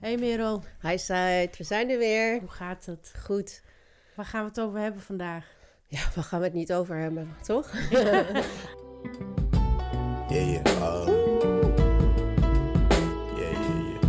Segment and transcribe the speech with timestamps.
[0.00, 2.38] Hey Merel, Hi Said, we zijn er weer.
[2.40, 3.12] hoe gaat het?
[3.24, 3.62] Goed.
[4.14, 5.46] Waar gaan we het over hebben vandaag?
[5.86, 7.72] Ja, waar gaan we het niet over hebben, toch?
[10.30, 10.66] Yeah, yeah.
[10.66, 11.06] Uh,
[13.36, 14.02] yeah, yeah, yeah.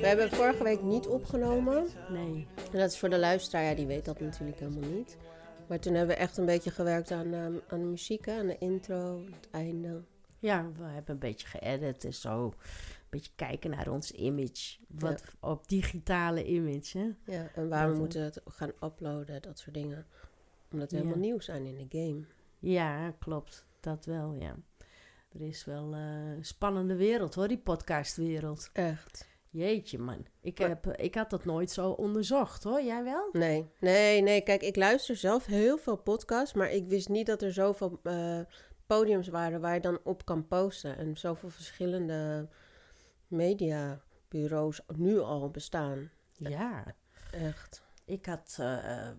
[0.00, 1.86] We hebben vorige week niet opgenomen.
[2.08, 2.46] Nee.
[2.72, 5.16] En dat is voor de luisteraar, ja, die weet dat natuurlijk helemaal niet.
[5.68, 8.58] Maar toen hebben we echt een beetje gewerkt aan, ehm, aan de muziek, aan de
[8.58, 10.02] intro, het einde.
[10.42, 12.44] Ja, we hebben een beetje geëdit en zo.
[12.44, 12.52] Een
[13.10, 14.76] beetje kijken naar ons image.
[14.88, 17.32] Wat op digitale image, hè?
[17.36, 20.06] Ja, en waar we Dat, moeten het gaan uploaden, dat soort dingen.
[20.72, 21.02] Omdat we Ja.
[21.02, 22.24] helemaal nieuw zijn in de game.
[22.58, 23.66] Ja, klopt.
[23.80, 24.56] Dat wel, ja.
[25.32, 26.00] Er is wel eh,
[26.36, 28.70] een spannende wereld, hoor, die podcastwereld.
[28.72, 29.28] Echt.
[29.50, 30.26] Jeetje, man.
[30.40, 32.82] Ik, Maar- heb, ik had dat nooit zo onderzocht, hoor.
[32.82, 33.28] Jij wel?
[33.32, 34.40] Nee, nee, nee.
[34.42, 38.40] Kijk, ik luister zelf heel veel podcasts, maar ik wist niet dat er zoveel eh,
[38.86, 40.96] podiums waren waar je dan op kan posten.
[40.96, 42.48] En zoveel verschillende
[43.26, 46.10] mediabureaus nu al bestaan.
[46.32, 46.94] Ja.
[47.30, 47.82] Echt.
[48.04, 49.16] Ik had, eh, eh,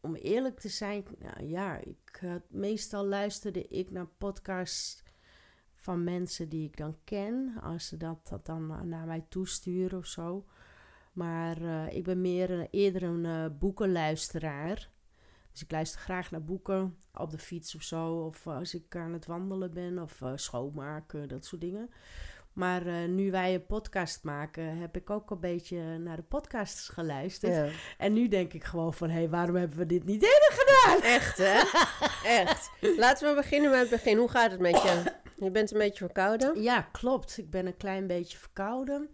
[0.00, 5.02] om eerlijk te zijn, nou ja, ik had, meestal luisterde ik naar podcasts
[5.74, 10.06] van mensen die ik dan ken, als ze dat, dat dan naar mij toesturen of
[10.06, 10.44] zo.
[11.12, 14.90] Maar eh, ik ben meer eerder een eh, boekenluisteraar.
[15.60, 19.12] Dus ik luister graag naar boeken op de fiets of zo, of als ik aan
[19.12, 21.90] het wandelen ben of eh, schoonmaken, dat soort dingen.
[22.52, 26.88] Maar eh, nu wij een podcast maken, heb ik ook een beetje naar de podcasts
[26.88, 27.54] geluisterd.
[27.54, 27.68] Ja.
[27.98, 31.02] En nu denk ik gewoon van, hé, hey, waarom hebben we dit niet eerder gedaan?
[31.02, 31.60] Echt, hè?
[32.42, 32.70] Echt.
[32.96, 34.18] Laten we beginnen met het begin.
[34.18, 35.12] Hoe gaat het met je?
[35.36, 36.62] Je bent een beetje verkouden?
[36.62, 37.38] Ja, klopt.
[37.38, 39.08] Ik ben een klein beetje verkouden.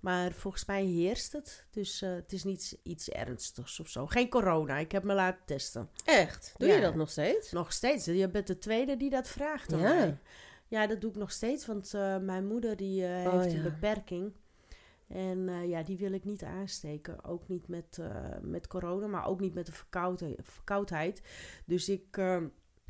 [0.00, 1.66] Maar volgens mij heerst het.
[1.70, 4.06] Dus eh, het is niet iets ernstigs of zo.
[4.06, 4.76] Geen corona.
[4.78, 5.88] Ik heb me laten testen.
[6.04, 6.54] Echt?
[6.56, 7.52] Doe je dat nog steeds?
[7.52, 8.04] Nog steeds.
[8.04, 9.76] Je bent de tweede die dat vraagt Ja.
[9.76, 10.18] mij.
[10.68, 11.66] Ja, dat doe ik nog steeds.
[11.66, 13.56] Want eh, mijn moeder die eh, Oh, heeft ja.
[13.58, 14.32] een beperking.
[15.08, 17.24] En ja, die wil ik niet aansteken.
[17.24, 17.98] Ook niet met,
[18.42, 21.22] met corona, maar ook niet met de verkoudhe- verkoudheid.
[21.66, 22.18] Dus ik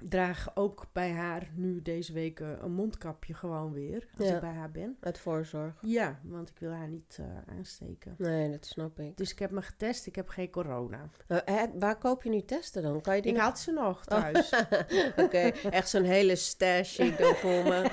[0.09, 4.09] draag ook bij haar nu deze week eh, een mondkapje gewoon weer.
[4.19, 4.35] Als Ja.
[4.35, 4.97] ik bij haar ben.
[5.01, 5.75] Uit voorzorg.
[5.83, 8.15] Ja, want ik wil haar niet eh, aansteken.
[8.19, 9.17] Nee, dat snap ik.
[9.17, 10.07] Dus ik heb me getest.
[10.07, 11.09] Ik heb geen corona.
[11.27, 13.01] Hè, waar koop je nu testen dan?
[13.01, 14.05] Kan je die Ik nog- had ze nog Oh.
[14.05, 14.53] thuis.
[15.25, 15.39] Oké,
[15.71, 17.91] echt zo'n hele stash ik dan voor me.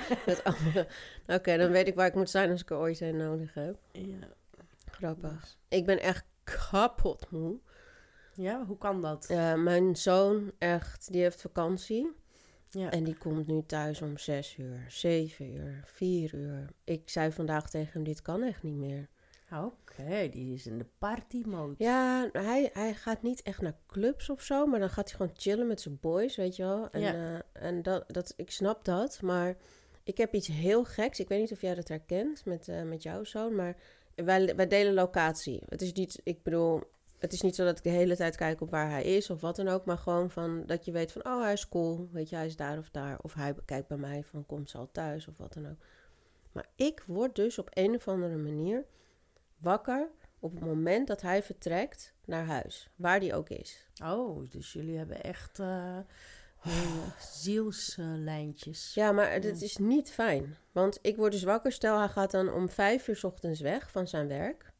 [1.36, 3.76] Oké, dan weet ik waar ik moet zijn als ik er ooit een nodig heb.
[3.92, 4.28] ja.
[4.90, 5.56] Grappig.
[5.68, 7.58] Ik ben echt kapot moe.
[8.36, 9.26] Ja, hoe kan dat?
[9.26, 12.10] Eh, mijn zoon, echt, die heeft vakantie.
[12.70, 12.90] Ja.
[12.90, 16.70] En die komt nu thuis om zes uur, zeven uur, vier uur.
[16.84, 19.08] Ik zei vandaag tegen hem, dit kan echt niet meer.
[19.52, 21.74] Oké, die is in de party mode.
[21.78, 25.36] Ja, hij, hij gaat niet echt naar clubs of zo, maar dan gaat hij gewoon
[25.36, 26.90] chillen met zijn boys, weet je wel.
[26.90, 27.12] En, Ja.
[27.52, 29.56] eh, en dat, dat, ik snap dat, maar
[30.02, 31.20] ik heb iets heel geks.
[31.20, 33.76] Ik weet niet of jij dat herkent met, eh, met jouw zoon, maar
[34.14, 35.62] wij, wij delen locatie.
[35.68, 36.82] Het is niet, ik bedoel,
[37.18, 39.40] het is niet zo dat ik de hele tijd kijk op waar hij is of
[39.40, 42.28] wat dan ook, maar gewoon van dat je weet van, oh, hij is cool, weet
[42.28, 43.18] je, hij is daar of daar.
[43.22, 45.78] Of hij kijkt bij mij van, komt ze al thuis of wat dan ook.
[46.52, 48.84] Maar ik word dus op een of andere manier
[49.56, 53.88] wakker op het moment dat hij vertrekt naar huis, waar die ook is.
[54.04, 55.98] Oh, dus jullie hebben echt eh
[57.18, 58.94] zielslijntjes.
[58.94, 60.56] Ja, maar dat is niet fijn.
[60.72, 63.90] Want ik word dus wakker, stel hij gaat dan om vijf uur 's ochtends weg
[63.90, 64.72] van zijn werk.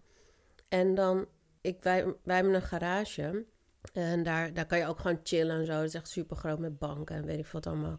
[0.69, 1.27] En dan,
[1.67, 3.45] ik, wij, wij hebben een garage.
[3.93, 5.73] En daar, daar kan je ook gewoon chillen en zo.
[5.73, 7.99] Het is echt super groot met banken en weet ik wat allemaal.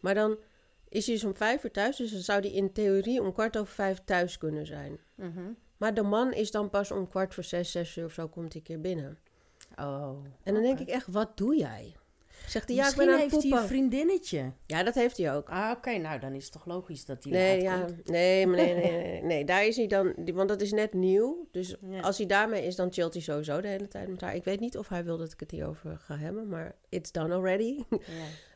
[0.00, 0.38] Maar dan
[0.88, 1.96] is hij dus om vijf uur thuis.
[1.96, 4.98] Dus dan zou hij in theorie om kwart over vijf thuis kunnen zijn.
[5.14, 5.50] Mhm.
[5.76, 8.52] Maar de man is dan pas om kwart voor zes, zes uur of zo komt
[8.52, 9.18] hij een keer binnen.
[9.76, 10.24] Oh.
[10.42, 11.96] En dan denk ik echt, wat doe jij?
[12.46, 14.52] Zegt hij, ja, ik Misschien ben aan het heeft hij een vriendinnetje.
[14.66, 15.48] Ja, dat heeft hij ook.
[15.50, 15.90] Ah, oké.
[15.96, 18.08] Nou, dan is het toch logisch dat hij Nee, ja, komt.
[18.08, 19.44] nee, maar nee, nee, nee, nee.
[19.44, 21.48] Daar is hij dan, want dat is net nieuw.
[21.50, 22.00] Dus Ja.
[22.00, 24.34] als hij daarmee is, dan chillt hij sowieso de hele tijd met haar.
[24.34, 27.34] Ik weet niet of hij wil dat ik het hierover ga hebben, maar it's done
[27.34, 27.82] already.
[27.90, 27.96] Ja.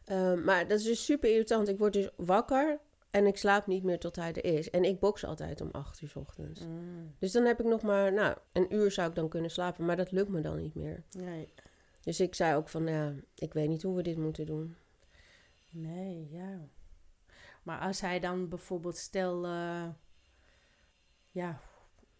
[0.05, 1.69] Ehm, maar dat is dus super irritant.
[1.69, 2.79] Ik word dus wakker
[3.11, 4.71] en ik slaap niet meer tot hij er is.
[4.71, 6.61] En ik box altijd om acht uur 's ochtends.
[6.61, 9.85] Mm, Dus dan heb ik nog maar, nou, een uur zou ik dan kunnen slapen,
[9.85, 11.03] maar dat lukt me dan niet meer.
[11.11, 11.49] nee.
[12.03, 14.77] Dus ik zei ook van, ja, ik weet niet hoe we dit moeten doen.
[15.71, 16.59] Nee, ja.
[17.63, 19.89] Maar als hij dan bijvoorbeeld, stel, eh,
[21.31, 21.61] ja,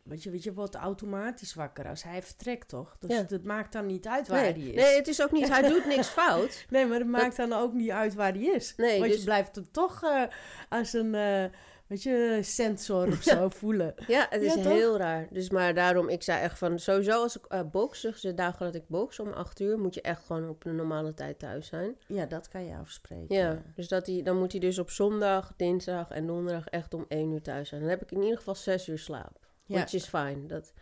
[0.03, 2.97] weet je, weet je, wordt automatisch wakker als hij vertrekt, toch?
[3.01, 3.25] Dus Ja.
[3.29, 4.75] het maakt dan niet uit waar Nee, hij is.
[4.83, 6.67] nee, het is ook niet, hij doet niks fout.
[6.71, 8.75] Nee, maar het maakt dan ook niet uit waar hij is.
[8.77, 10.23] Nee, Want dus- je blijft hem toch eh,
[10.69, 11.45] als een, eh,
[11.93, 13.95] weet je, sensor of zo voelen.
[14.07, 15.27] Ja, het is Ja, heel raar.
[15.31, 18.75] Dus maar daarom, ik zei echt van, sowieso als ik eh box, de dagen dat
[18.75, 21.97] ik box om acht uur, moet je echt gewoon op een normale tijd thuis zijn.
[22.07, 23.37] Ja, dat kan je afspreken.
[23.37, 27.05] Ja, dus dat hij, dan moet hij dus op zondag, dinsdag en donderdag echt om
[27.09, 27.81] één uur thuis zijn.
[27.81, 29.39] Dan heb ik in ieder geval zes uur slaap.
[29.65, 29.75] Ja.
[29.77, 30.47] Which is fine.
[30.47, 30.73] Dat,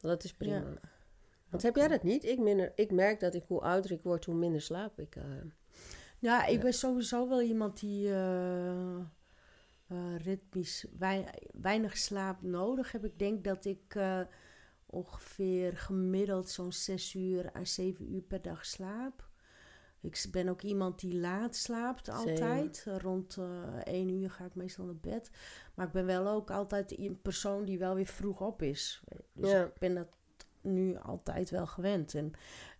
[0.00, 0.56] dat is prima.
[0.56, 0.88] Ja.
[1.50, 2.24] Want heb jij dat niet?
[2.24, 5.16] Ik, minder, ik merk dat ik hoe ouder ik word, hoe minder slaap ik.
[5.16, 5.22] eh.
[6.18, 8.98] Ja, ik ben sowieso wel iemand die eh,
[9.88, 13.04] eh, ritmisch wei- weinig slaap nodig heb.
[13.04, 14.20] Ik denk dat ik eh,
[14.86, 19.28] ongeveer gemiddeld zo'n 6 uur à 7 uur per dag slaap.
[20.00, 22.84] Ik ben ook iemand die laat slaapt altijd.
[22.98, 25.30] Rond eh 1 uur ga ik meestal naar bed.
[25.74, 29.02] Maar ik ben wel ook altijd een persoon die wel weer vroeg op is.
[29.32, 29.64] Dus Ja.
[29.64, 30.08] ik ben dat
[30.60, 32.14] nu altijd wel gewend.
[32.14, 32.32] En,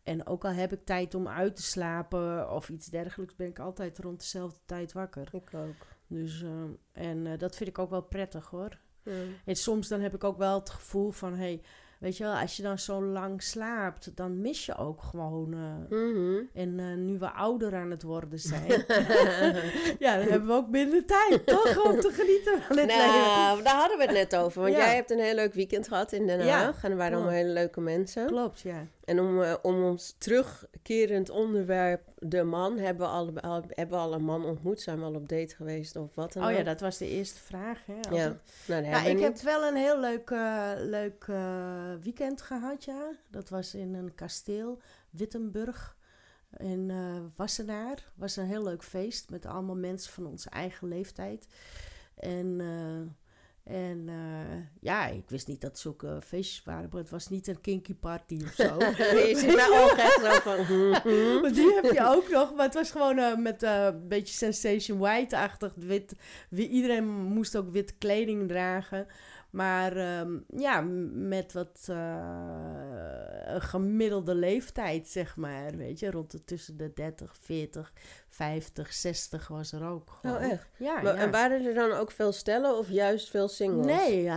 [0.03, 3.59] en ook al heb ik tijd om uit te slapen of iets dergelijks, ben ik
[3.59, 5.29] altijd rond dezelfde tijd wakker.
[5.33, 5.87] Ik ook.
[6.09, 8.79] Dus, eh, en eh, dat vind ik ook wel prettig hoor.
[9.03, 9.13] Ja.
[9.45, 11.63] En soms dan heb ik ook wel het gevoel van, hey,
[12.01, 15.53] weet je wel, als je dan zo lang slaapt, dan mis je ook gewoon.
[15.55, 16.41] eh, Mhm.
[16.55, 18.69] en eh, nu we ouder aan het worden zijn,
[19.99, 21.85] ja, dan hebben we ook minder tijd, toch?
[21.85, 23.07] Om te genieten van het leven.
[23.21, 24.61] Nou, daar hadden we het net over.
[24.63, 24.79] Want Ja.
[24.79, 26.85] jij hebt een heel leuk weekend gehad in Den Ja, Haag.
[26.85, 28.27] en er waren allemaal hele leuke mensen.
[28.27, 28.87] Klopt, ja.
[29.07, 34.05] En om, eh, om ons terugkerend onderwerp, de man, hebben we, al, al- hebben we
[34.05, 34.81] al een man ontmoet?
[34.81, 37.41] Zijn we al op date geweest of wat dan Oh ja, dat was de eerste
[37.41, 37.87] vraag.
[37.87, 38.37] Hè, Ja,
[38.67, 43.11] nou, hebben ik heb wel een heel leuk, eh, leuk eh, weekend gehad, ja.
[43.31, 44.81] Dat was in een kasteel,
[45.11, 45.97] Wittenburg,
[46.57, 46.93] in
[47.37, 48.05] Wassenaar.
[48.15, 51.47] was een heel leuk feest met allemaal mensen van onze eigen leeftijd.
[52.15, 52.61] En,
[53.67, 57.61] en eh, ja, ik wist niet dat zulke feestjes waren, maar het was niet een
[57.61, 58.79] kinky party of zo.
[59.29, 60.65] Je ziet mijn ogen echt zo van...
[60.65, 61.41] hmm.
[61.41, 62.55] Maar die heb je ook nog.
[62.55, 65.73] Maar het was gewoon eh, met eh, een beetje Sensation White-achtig.
[65.77, 66.17] Wit,
[66.51, 69.07] wie, iedereen moest ook witte kleding dragen.
[69.51, 70.81] Maar ehm, ja,
[71.13, 71.89] met wat
[73.63, 75.77] gemiddelde leeftijd, zeg maar.
[75.77, 77.93] Weet je, rond de tussen de 30, 40,
[78.37, 80.11] 50, 60 was er ook.
[80.21, 80.37] Gewoon.
[80.37, 80.69] Oh, echt?
[80.79, 81.21] Ja, Maar, ja.
[81.21, 83.87] En waren er dan ook veel stellen of juist veel singles?
[83.87, 84.31] Nee,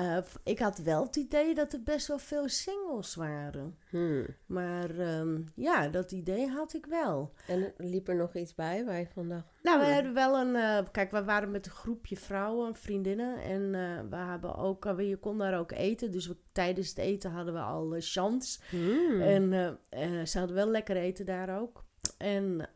[0.44, 3.78] ik had wel het idee dat er best wel veel singles waren.
[3.90, 4.26] Hmm.
[4.46, 7.34] Maar ehm, ja, dat idee had ik wel.
[7.48, 9.46] En liep er nog iets bij waar je van dacht...
[9.64, 10.56] Nou, we hmm, hadden wel een.
[10.56, 13.38] eh, kijk, we waren met een groepje vrouwen, vriendinnen.
[13.44, 14.86] En eh, we hebben ook.
[14.86, 16.12] eh, je kon daar ook eten.
[16.12, 18.60] Dus we, tijdens het eten hadden we al chance.
[18.70, 19.22] hmm.
[19.22, 21.84] En ze hadden wel lekker eten daar ook.
[22.18, 22.70] En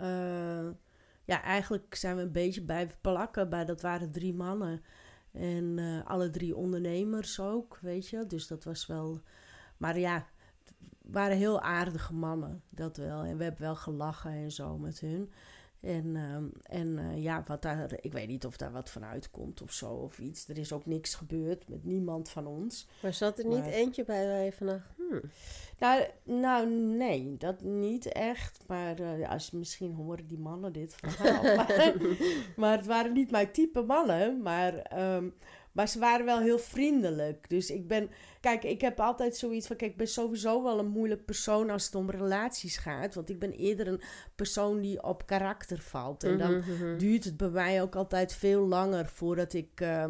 [1.25, 3.49] ja, eigenlijk zijn we een beetje bij plakken.
[3.49, 4.81] Bij, dat waren drie mannen.
[5.31, 8.25] En eh, alle drie ondernemers ook, weet je.
[8.27, 9.21] Dus dat was wel.
[9.77, 10.27] Maar ja,
[10.63, 13.23] het waren heel aardige mannen, dat wel.
[13.23, 15.31] En we hebben wel gelachen en zo met hun.
[15.83, 19.61] En, ehm, en eh, ja, wat daar, ik weet niet of daar wat van uitkomt
[19.61, 20.47] of zo of iets.
[20.47, 22.87] Er is ook niks gebeurd met niemand van ons.
[23.01, 24.85] Maar zat er niet Maar- eentje bij waar je van dacht...
[24.97, 25.21] Hmm.
[25.79, 28.63] Nou, nou nee, dat niet echt.
[28.67, 31.43] Maar eh, als, misschien horen die mannen dit verhaal.
[31.55, 31.93] maar,
[32.55, 34.41] maar het waren niet mijn type mannen.
[34.41, 35.29] Maar, ehm,
[35.71, 37.49] maar ze waren wel heel vriendelijk.
[37.49, 38.09] Dus ik ben...
[38.43, 39.75] Kijk, ik heb altijd zoiets van...
[39.75, 43.15] Kijk, ik ben sowieso wel een moeilijk persoon als het om relaties gaat.
[43.15, 44.01] Want ik ben eerder een
[44.35, 46.23] persoon die op karakter valt.
[46.23, 46.97] En dan Mhm, mhm.
[46.97, 50.05] duurt het bij mij ook altijd veel langer voordat ik eh,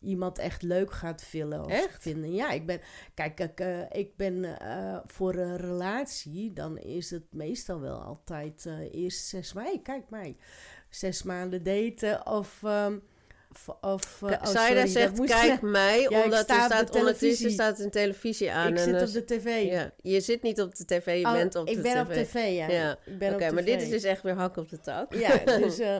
[0.00, 1.64] iemand echt leuk gaat vinden.
[1.64, 2.02] Of Echt?
[2.02, 2.32] vinden.
[2.34, 2.80] Ja, ik ben,
[3.14, 8.68] kijk, ik, eh, ik ben eh, voor een relatie, dan is het meestal wel altijd
[8.92, 9.82] eerst zes maanden.
[9.82, 10.36] Kijk mij,
[10.90, 12.62] zes maanden daten of.
[12.62, 12.98] ehm,
[13.80, 17.78] of, oh, sorry, dat zegt, kijk mij, Ja, ik omdat sta er staat ondertussen staat
[17.78, 18.68] een televisie aan.
[18.72, 19.70] Ik en zit op de tv.
[19.70, 22.00] Ja, je zit niet op de tv, je Oh, bent op ik de ben tv.
[22.00, 22.68] op tv, ja.
[22.68, 22.96] Ja.
[23.04, 25.14] Ik ben Oké, maar dit is dus echt weer hak op de tak.
[25.14, 25.78] Ja, dus...
[25.78, 25.96] eh,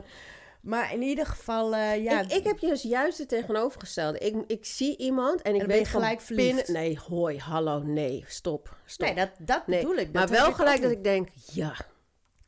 [0.62, 2.21] maar in ieder geval, eh, ja...
[2.21, 4.19] ik, ik heb je dus juist het tegenovergestelde.
[4.19, 6.64] Ik, ik zie iemand en ik ben je weet van gelijk binnen...
[6.73, 9.07] Nee, hoi, hallo, nee, stop, stop.
[9.07, 10.12] Nee, dat, dat Nee, bedoel ik.
[10.12, 11.75] maar dat wel ik gelijk dat ik denk, ja,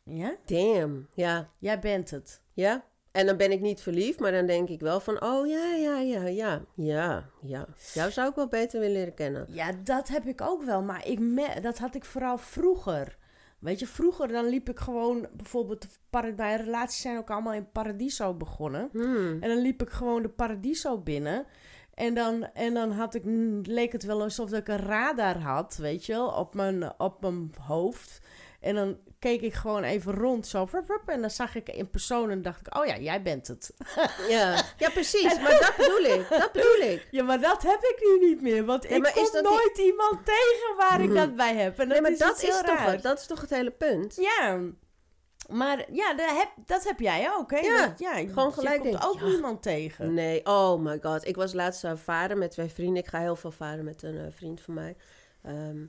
[0.04, 0.36] Ja?
[0.44, 2.40] damn, ja, Jij bent het.
[2.52, 2.84] ja.
[3.18, 5.98] En dan ben ik niet verliefd, maar dan denk ik wel van, oh ja, ja,
[5.98, 7.66] ja, ja, ja, ja.
[7.92, 9.46] Jou zou ik wel beter willen leren kennen.
[9.48, 10.82] Ja, dat heb ik ook wel.
[10.82, 13.16] Maar ik me- dat had ik vooral vroeger.
[13.58, 15.26] Weet je, vroeger dan liep ik gewoon...
[15.32, 15.86] Bijvoorbeeld,
[16.36, 18.88] mijn relaties zijn ook allemaal in Paradiso begonnen.
[18.92, 19.42] Hmm.
[19.42, 21.46] En dan liep ik gewoon de Paradiso binnen.
[21.94, 25.76] En dan, en dan had ik, mm, leek het wel alsof ik een radar had,
[25.76, 28.20] weet je wel, op mijn, op mijn hoofd.
[28.60, 30.68] En dan keek ik gewoon even rond, zo.
[30.70, 33.46] wup, wup, en dan zag ik in persoon en dacht ik, oh ja, jij bent
[33.46, 33.74] het.
[34.28, 34.62] Ja.
[34.78, 37.08] ja, precies, maar dat bedoel ik, dat bedoel ik.
[37.10, 38.64] Ja, maar dat heb ik nu niet meer.
[38.64, 41.78] Want ik kom dat niet- nooit iemand tegen waar ik dat bij heb.
[41.78, 44.16] En Nee, maar is dat is, toch, het- dat is toch het hele punt?
[44.16, 44.58] Ja.
[45.48, 47.58] Maar ja, dat heb, dat heb jij ook, hè?
[47.58, 49.26] Ja, Dat- ja gewoon je gelijk komt denk, ook ja.
[49.26, 50.14] niemand tegen.
[50.14, 51.26] Nee, oh my god.
[51.26, 53.02] Ik was laatst aan varen met twee vrienden.
[53.02, 54.96] Ik ga heel veel varen met een eh, vriend van mij.
[55.42, 55.84] Ehm,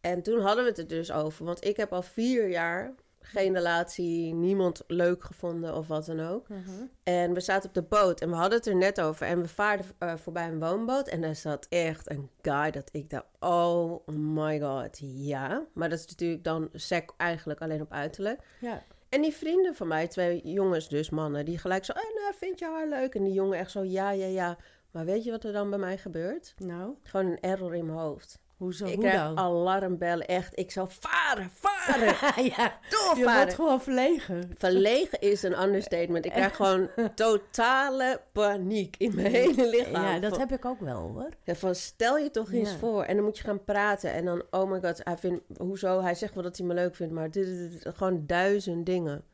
[0.00, 1.44] en toen hadden we het er dus over.
[1.44, 6.48] Want ik heb al vier jaar geen relatie, niemand leuk gevonden of wat dan ook.
[6.48, 6.84] Mhm.
[7.02, 9.26] En we zaten op de boot en we hadden het er net over.
[9.26, 11.08] En we vaarden eh, voorbij een woonboot.
[11.08, 15.66] En daar zat echt een guy dat ik dacht, oh my god, ja.
[15.72, 18.40] Maar dat is natuurlijk dan sec eigenlijk alleen op uiterlijk.
[18.60, 18.82] Ja.
[19.08, 22.58] En die vrienden van mij, twee jongens dus, mannen, die gelijk zo, oh, nou, vind
[22.58, 23.14] je haar leuk?
[23.14, 24.58] En die jongen echt zo, ja, ja, ja.
[24.90, 26.54] Maar weet je wat er dan bij mij gebeurt?
[26.56, 28.38] Nou, Gewoon een error in mijn hoofd.
[28.60, 28.86] Hoezo?
[28.86, 29.38] ik hoe krijg dan?
[29.38, 30.58] alarmbellen, echt.
[30.58, 33.34] Ik zou varen, varen, ja, je doorvaren.
[33.36, 34.50] wordt gewoon verlegen.
[34.58, 36.24] Verlegen is een understatement.
[36.24, 40.02] Ik krijg gewoon totale paniek in mijn hele lichaam.
[40.04, 41.28] Ja, dat van, heb ik ook wel, hoor.
[41.44, 42.76] ja, van stel je toch eens Ja.
[42.78, 43.02] voor.
[43.02, 44.12] En dan moet je gaan praten.
[44.12, 46.00] En dan, oh my god, hij vindt, hoezo?
[46.02, 49.24] Hij zegt wel dat hij me leuk vindt, maar dit, dit, dit, gewoon duizend dingen.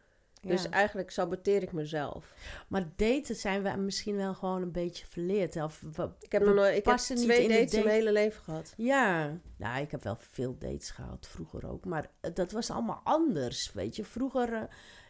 [0.47, 0.71] Dus Ja.
[0.71, 2.35] eigenlijk saboteer ik mezelf.
[2.69, 5.57] Maar daten zijn we misschien wel gewoon een beetje verleerd.
[5.57, 8.75] Of, we- Ik heb nog nooit, ik heb twee dates in mijn hele leven gehad.
[8.77, 11.85] Ja, nou, ik heb wel veel dates gehad, vroeger ook.
[11.85, 14.05] Maar eh, dat was allemaal anders, weet je.
[14.05, 14.63] Vroeger, eh,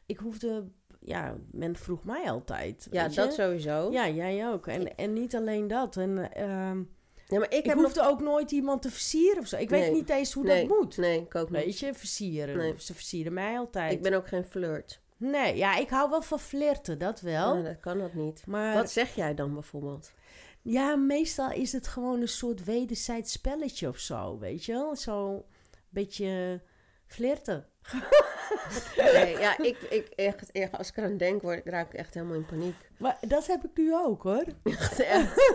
[0.07, 0.65] ik hoefde,
[1.01, 2.89] ja, men vroeg mij altijd.
[2.91, 3.15] Ja, je?
[3.15, 3.91] dat sowieso.
[3.93, 4.67] Ja, Ja, jij ook.
[4.67, 5.97] En, en niet alleen dat.
[5.97, 6.77] En, ehm,
[7.29, 7.85] maar ik, ik heb nog...
[7.85, 9.57] hoefde ook nooit iemand te versieren of zo.
[9.57, 10.97] Ik weet niet eens hoe nee, dat moet.
[10.97, 11.65] Nee, ik ook niet.
[11.65, 12.57] Weet je, versieren.
[12.57, 12.75] Nee.
[12.77, 13.93] Ze versieren mij altijd.
[13.93, 15.01] Ik ben ook geen flirt.
[15.17, 17.57] Nee, ja, ik hou wel van flirten, dat wel.
[17.57, 18.47] Ja, dat kan dat niet.
[18.47, 20.13] maar Wat zeg jij dan bijvoorbeeld?
[20.63, 24.97] ja, meestal is het gewoon een soort wederzijds spelletje of zo, weet je wel?
[24.97, 25.47] Zo
[25.89, 26.61] beetje
[27.07, 27.67] flirten.
[28.97, 32.37] Nee, ja, ik, ik echt, echt, als ik eraan denk, word, raak ik echt helemaal
[32.37, 32.91] in paniek.
[32.99, 34.45] Maar dat heb ik nu ook, hoor.
[34.63, 35.55] Echt, echt.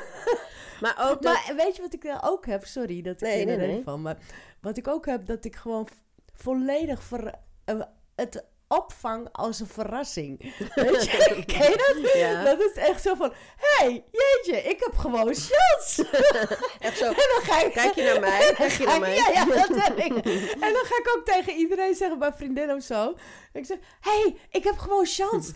[0.81, 1.33] Maar ook dat...
[1.33, 2.65] Maar weet je wat ik daar ook heb?
[2.65, 3.83] Sorry dat ik Nee, er nee, nee, nee.
[3.83, 4.01] van.
[4.01, 4.17] Maar
[4.61, 5.87] wat ik ook heb, dat ik gewoon
[6.33, 7.33] volledig ver,
[7.65, 7.81] eh,
[8.15, 10.39] het opvang als een verrassing.
[10.75, 12.13] Weet je, ken je dat?
[12.13, 12.43] Ja.
[12.43, 16.07] Dat is echt zo van, hé, hey, jeetje, ik heb gewoon chance.
[16.79, 17.73] Echt zo, en dan ga ik...
[17.73, 18.53] kijk je naar mij?
[18.55, 19.15] Kijk je naar mij?
[19.15, 20.25] Ja, ja, dat heb ik.
[20.53, 23.15] En dan ga ik ook tegen iedereen zeggen, bij vriendinnen of zo.
[23.53, 25.53] Ik zeg, hé, hey, ik heb gewoon chance.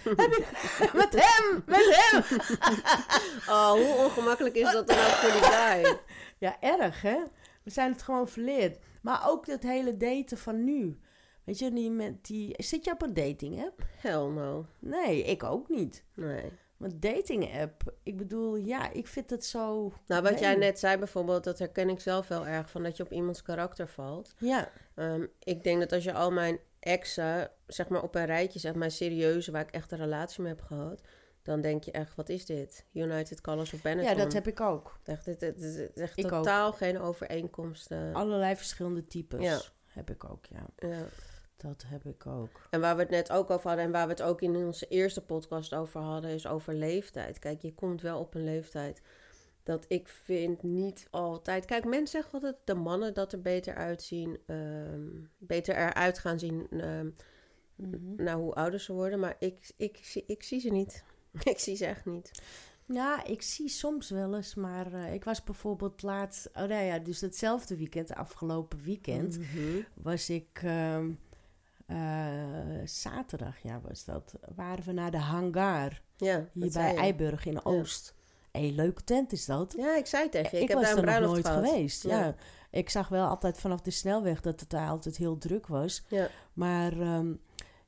[0.93, 2.23] Met hem, met hem.
[3.49, 5.99] Oh, hoe ongemakkelijk is dat dan ook voor die guy?
[6.37, 7.17] Ja, erg hè?
[7.63, 8.77] We zijn het gewoon verleerd.
[9.01, 10.99] Maar ook dat hele daten van nu.
[11.45, 12.53] Weet je, die met die...
[12.57, 13.81] Zit je op een dating app?
[13.97, 14.65] Hell no.
[14.79, 16.03] Nee, ik ook niet.
[16.13, 16.51] Nee.
[16.77, 19.93] Maar dating app, ik bedoel, ja, ik vind het zo...
[20.07, 23.03] Nou, wat jij net zei bijvoorbeeld, dat herken ik zelf wel erg van dat je
[23.03, 24.33] op iemands karakter valt.
[24.37, 28.59] Ja, Ehm, ik denk dat als je al mijn exen, zeg maar op een rijtje
[28.59, 31.01] zet, mijn serieuze, waar ik echt een relatie mee heb gehad,
[31.43, 32.85] dan denk je echt, wat is dit?
[32.91, 34.15] United Colors of Benetton.
[34.17, 34.99] ja dat heb ik ook.
[35.03, 36.31] Echt, dit, dit, echt Ik ook.
[36.31, 38.13] totaal geen overeenkomsten.
[38.13, 39.59] Allerlei verschillende types Ja.
[39.85, 40.65] heb ik ook, ja.
[40.89, 41.05] Ja.
[41.57, 42.67] Dat heb ik ook.
[42.69, 44.87] En waar we het net ook over hadden en waar we het ook in onze
[44.87, 47.39] eerste podcast over hadden, is over leeftijd.
[47.39, 49.01] Kijk, je komt wel op een leeftijd
[49.63, 51.65] dat ik vind niet altijd.
[51.65, 55.07] Kijk, mensen zeggen altijd de mannen dat er beter uitzien, ehm,
[55.37, 58.23] beter eruit gaan zien Mhm.
[58.23, 59.19] naar hoe ouder ze worden.
[59.19, 61.03] Maar ik, ik, zie- ik zie ze niet.
[61.43, 62.31] Ik zie ze echt niet.
[62.87, 66.47] Ja, ik zie soms wel eens, maar eh, ik was bijvoorbeeld laatst...
[66.47, 69.37] Oh nou ja, dus hetzelfde weekend, afgelopen weekend...
[69.37, 69.81] Mhm.
[69.93, 71.11] was ik ehm,
[71.85, 71.97] eh,
[72.85, 76.95] zaterdag, ja was dat, waren we naar de hangar Ja, hier bij.
[76.95, 78.15] Eiburg in Oost.
[78.51, 79.73] Hé, leuke tent is dat.
[79.77, 80.55] Ja, ik zei tegen je.
[80.57, 81.65] Ik, ik heb was daar een er nog nooit gehad.
[81.65, 82.03] geweest.
[82.03, 82.19] Ja.
[82.19, 82.35] Ja.
[82.71, 86.03] ik zag wel altijd vanaf de snelweg dat het daar altijd heel druk was.
[86.07, 86.27] Ja.
[86.53, 87.33] Maar ehm,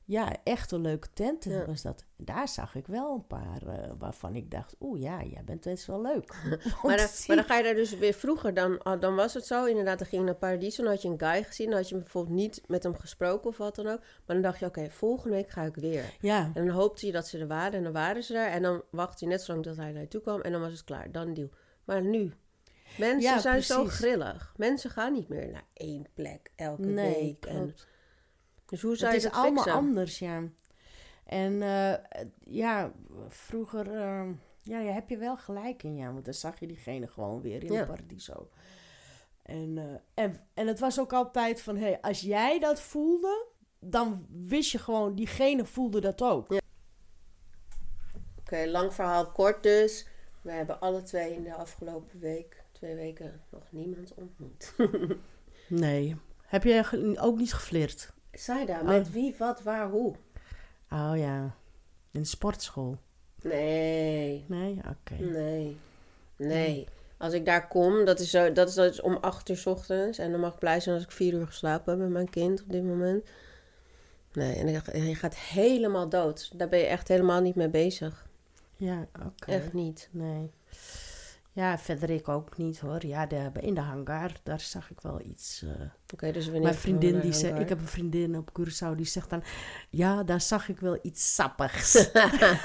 [0.08, 1.64] ja, echt een leuke tent Ja.
[1.66, 2.04] was dat.
[2.16, 5.86] Daar zag ik wel een paar eh, waarvan ik dacht, oeh ja, jij bent best
[5.86, 6.34] wel leuk.
[6.82, 9.46] Maar dan, maar dan ga je daar dus weer vroeger, dan, ah, dan was het
[9.46, 9.64] zo.
[9.64, 11.68] Inderdaad, dan ging je naar Paradiso, dan had je een guy gezien.
[11.68, 13.98] Dan had je bijvoorbeeld niet met hem gesproken of wat dan ook.
[14.00, 16.04] Maar dan dacht je, oké, volgende week ga ik weer.
[16.20, 18.50] ja, En dan hoopte je dat ze er waren en dan waren ze er.
[18.50, 20.60] En dan wachtte je net zo lang dat hij naar je toe kwam en dan
[20.60, 21.12] was het klaar.
[21.12, 21.48] Dan deal.
[21.84, 22.32] Maar nu,
[22.98, 24.52] mensen Ja, zijn zo grillig.
[24.56, 27.44] Mensen gaan niet meer naar één plek elke nee, week.
[27.46, 27.86] En, klopt.
[28.68, 30.42] Dus hoe zou Het je is allemaal anders, ja.
[31.24, 31.94] En eh,
[32.44, 32.92] ja,
[33.28, 34.28] vroeger eh,
[34.62, 36.12] ja, ja, heb je wel gelijk in, ja.
[36.12, 37.84] Want dan zag je diegene gewoon weer in Ja.
[37.84, 38.48] paradiso.
[39.42, 43.46] En, eh, en, en het was ook altijd van, hey, als jij dat voelde,
[43.80, 46.46] dan wist je gewoon, diegene voelde dat ook.
[48.38, 50.06] Oké, lang verhaal kort dus.
[50.42, 54.74] We hebben alle twee in de afgelopen week, twee weken, nog niemand ontmoet.
[55.68, 56.16] Nee.
[56.42, 58.12] Heb ge- ook niet geflirt?
[58.32, 58.86] Saida, Oh.
[58.86, 60.14] met wie, wat, waar, hoe?
[60.90, 61.54] Oh ja,
[62.10, 62.96] in de sportschool.
[63.42, 64.80] Nee, Nee?
[64.90, 65.22] Oké.
[65.22, 65.76] nee,
[66.36, 66.86] nee.
[67.16, 69.66] Als ik daar kom, dat is, zo, dat is, dat is om acht uur 's
[69.66, 70.18] ochtends.
[70.18, 72.62] En dan mag ik blij zijn als ik vier uur geslapen heb met mijn kind
[72.62, 73.24] op dit moment.
[74.32, 76.50] Nee, en je- je gaat helemaal dood.
[76.58, 78.26] Daar ben je echt helemaal niet mee bezig.
[78.76, 79.50] Ja, oké.
[79.50, 80.08] Echt niet.
[80.12, 80.50] Nee.
[81.58, 83.06] Ja, verder ik ook niet hoor.
[83.06, 85.62] Ja, de, in de hangar, daar zag ik wel iets.
[85.62, 85.70] eh.
[86.12, 87.60] Oké, dus wanneer Mijn vriendin, die zegt, hangar?
[87.60, 89.42] ik heb een vriendin op Curaçao, die zegt dan,
[89.90, 92.10] ja, daar zag ik wel iets sappigs.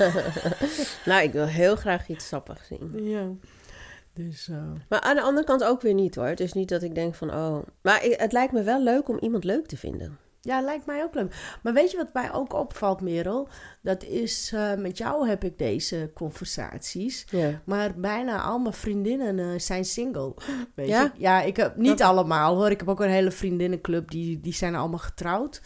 [1.05, 3.03] nou, ik wil heel graag iets sappigs zien.
[3.09, 3.27] ja.
[4.13, 6.25] Dus, eh, Maar aan de andere kant ook weer niet hoor.
[6.25, 7.57] Het is niet dat ik denk van, oh...
[7.81, 10.17] Maar ik- het lijkt me wel leuk om iemand leuk te vinden.
[10.45, 11.57] Ja, lijkt mij ook leuk.
[11.63, 13.47] Maar weet je wat mij ook opvalt, Merel?
[13.81, 17.25] Dat is, eh, met jou heb ik deze conversaties.
[17.63, 20.33] Maar bijna al mijn vriendinnen eh, zijn single.
[20.75, 21.01] Weet Ja?
[21.01, 21.09] je?
[21.21, 22.69] Ja, ik heb niet Dat- allemaal hoor.
[22.71, 25.61] Ik heb ook een hele vriendinnenclub, die, die zijn allemaal getrouwd.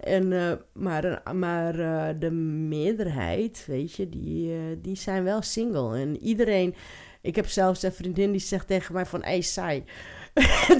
[0.00, 1.72] En, eh, maar maar
[2.18, 5.98] de meerderheid, weet je, die, die zijn wel single.
[5.98, 6.74] En iedereen...
[7.20, 9.22] Ik heb zelfs een vriendin die zegt tegen mij van...
[9.24, 9.84] Hé, saai.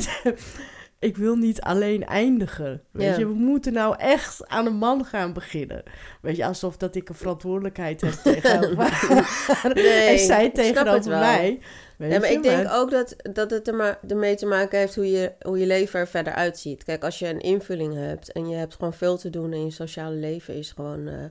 [1.03, 2.83] ik wil niet alleen eindigen.
[2.91, 5.83] Weet je, we moeten nou echt aan een man gaan beginnen.
[6.21, 9.75] Weet je, alsof dat ik een verantwoordelijkheid heb tegenover haar.
[9.75, 11.19] Nee, en zij tegenover wel.
[11.19, 11.61] mij.
[11.97, 14.79] Weet Ja, maar je, ik denk ook dat, dat het er maar ermee te maken
[14.79, 16.85] heeft hoe je, hoe je leven er verder uitziet.
[16.85, 19.71] Kijk, als je een invulling hebt en je hebt gewoon veel te doen en je
[19.71, 21.25] sociale leven is gewoon eh,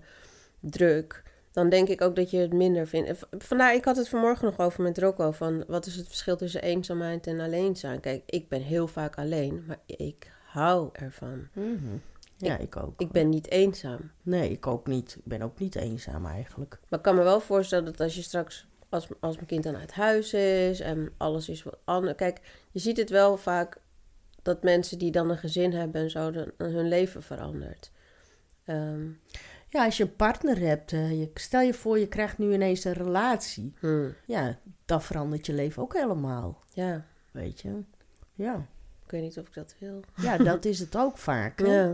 [0.60, 3.26] druk, dan denk ik ook dat je het minder vindt.
[3.38, 6.62] Vandaar, ik had het vanmorgen nog over met Rocco van wat is het verschil tussen
[6.62, 8.00] eenzaamheid en alleen zijn.
[8.00, 11.48] Kijk, ik ben heel vaak alleen, maar ik hou ervan.
[11.54, 11.98] Mhm.
[12.38, 13.02] Ja, ik ook.
[13.02, 14.12] Ik ben niet eenzaam.
[14.22, 15.16] Nee, ik ook niet.
[15.16, 16.80] Ik ben ook niet eenzaam eigenlijk.
[16.90, 19.76] Maar ik kan me wel voorstellen dat als je straks, als, als mijn kind dan
[19.76, 22.16] uit huis is en alles is wat anders.
[22.16, 22.42] Kijk,
[22.72, 23.78] je ziet het wel vaak
[24.42, 27.92] dat mensen die dan een gezin hebben en zo, dan, hun leven verandert.
[28.66, 29.08] Ehm,
[29.72, 32.84] Ja, als je een partner hebt, eh, je, stel je voor je krijgt nu ineens
[32.84, 33.74] een relatie.
[33.80, 36.64] hmm, Ja, dan verandert je leven ook helemaal.
[36.74, 37.84] ja, Weet je?
[38.34, 38.56] Ja,
[39.06, 40.00] ik weet niet of ik dat wil.
[40.16, 41.60] ja dat is het ook vaak.
[41.66, 41.94] Ja,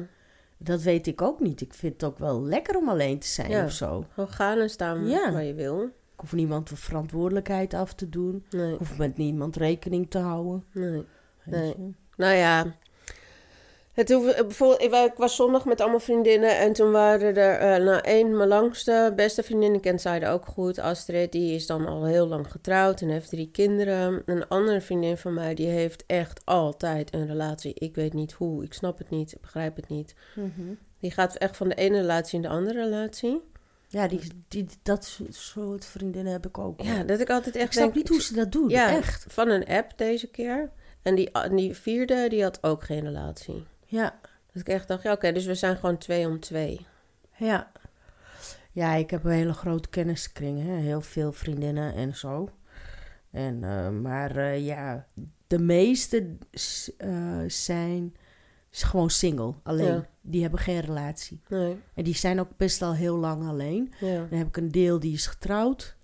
[0.58, 1.62] Dat weet ik ook niet.
[1.62, 3.64] Ik vind het ook wel lekker om alleen te zijn Ja.
[3.66, 4.06] of zo.
[4.14, 5.32] gewoon gaan en staan Ja.
[5.32, 5.84] waar je wil.
[5.84, 8.46] Ik hoef niemand de verantwoordelijkheid af te doen.
[8.50, 10.64] Nee, Ik hoef met niemand rekening te houden.
[10.74, 11.06] nee.
[11.46, 11.96] Nee.
[12.16, 12.76] Nou ja.
[13.98, 17.36] Het hoeft, eh, bijvoorbeeld, ik wa- ik was zondag met allemaal vriendinnen en toen waren
[17.36, 21.56] er eh nou één, mijn langste beste vriendin, die kent zij ook goed, Astrid, die
[21.56, 24.22] is dan al heel lang getrouwd en heeft drie kinderen.
[24.26, 27.74] Een andere vriendin van mij, die heeft echt altijd een relatie.
[27.74, 30.16] Ik weet niet hoe, ik snap het niet, ik begrijp het niet.
[30.36, 30.74] Mhm.
[31.00, 33.42] Die gaat echt van de ene relatie in de andere relatie.
[33.88, 36.82] Ja, die, die, dat soort vriendinnen heb ik ook.
[36.82, 38.70] Ja, dat ik altijd echt ik snap denk, niet hoe ze dat doen.
[38.70, 39.26] ja, Echt.
[39.30, 40.70] van een app deze keer.
[41.02, 43.64] En die, die vierde, die had ook geen relatie.
[43.88, 44.20] Ja.
[44.54, 46.86] Dat ik echt dacht, ja oké, dus we zijn gewoon twee om twee.
[47.36, 47.72] Ja.
[48.72, 50.74] Ja, ik heb een hele grote kenniskring, hè?
[50.76, 52.50] heel veel vriendinnen en zo.
[53.32, 55.08] En, eh, maar eh, ja,
[55.48, 56.38] de meeste
[56.98, 58.16] eh, zijn
[58.70, 59.94] gewoon single, alleen.
[59.94, 60.06] Ja.
[60.22, 61.42] Die hebben geen relatie.
[61.48, 63.94] Nee, En die zijn ook best al heel lang alleen.
[64.00, 64.26] ja.
[64.30, 65.97] Dan heb ik een deel die is getrouwd.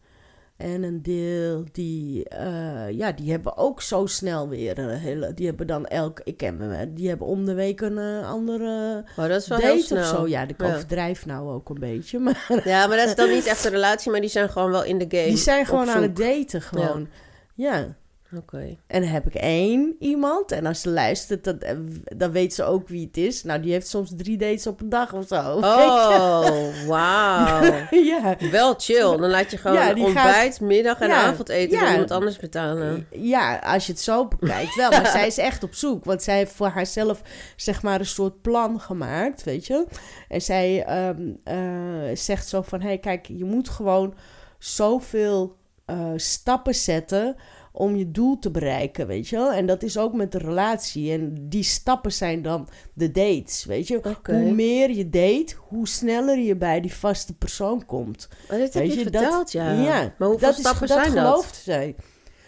[0.64, 5.46] En een deel die, eh, ja, die hebben ook zo snel weer een hele, die
[5.46, 9.28] hebben dan elk, ik ken me, die hebben om de week een eh, andere Oh,
[9.28, 10.28] dat is wel heel date of zo.
[10.28, 10.74] Ja, ik Ja.
[10.74, 14.12] overdrijf nou ook een beetje, maar Ja, maar dat is dan niet echt een relatie,
[14.12, 15.28] maar die zijn gewoon wel in de game.
[15.28, 17.08] die zijn gewoon aan het daten gewoon.
[17.56, 17.96] Ja.
[18.38, 18.78] Oké.
[18.88, 20.52] En dan heb ik één iemand.
[20.52, 23.44] En als ze luistert, dan, eh, dan weet ze ook wie het is.
[23.44, 25.42] Nou, die heeft soms drie dates op een dag of zo.
[25.74, 27.72] Oh, wauw.
[28.12, 28.36] ja.
[28.52, 29.18] Wel chill.
[29.18, 31.80] Dan laat je gewoon Ja, ontbijt, middag en Ja, avondeten ja.
[31.80, 33.08] voor iemand anders betalen.
[33.12, 34.90] Ja, als je het zo bekijkt wel.
[34.90, 36.06] Maar zij is echt op zoek.
[36.06, 37.22] Want zij heeft voor haarzelf
[37.56, 39.86] zeg maar een soort plan gemaakt, weet je.
[40.28, 42.82] En zij ehm, eh, zegt zo van...
[42.82, 44.14] Hé, hey, kijk, je moet gewoon
[44.60, 47.36] zoveel eh, stappen zetten
[47.76, 49.52] om je doel te bereiken, weet je wel.
[49.54, 51.12] En dat is ook met de relatie.
[51.12, 54.00] En die stappen zijn dan de dates, weet je.
[54.24, 58.28] Hoe meer je date, hoe sneller je bij die vaste persoon komt.
[58.52, 59.72] Oh, dit heb je je, dat- verteld, ja.
[59.72, 61.26] ja, Maar hoeveel dat stappen is, dat zijn dat?
[61.26, 61.96] gelooft zij.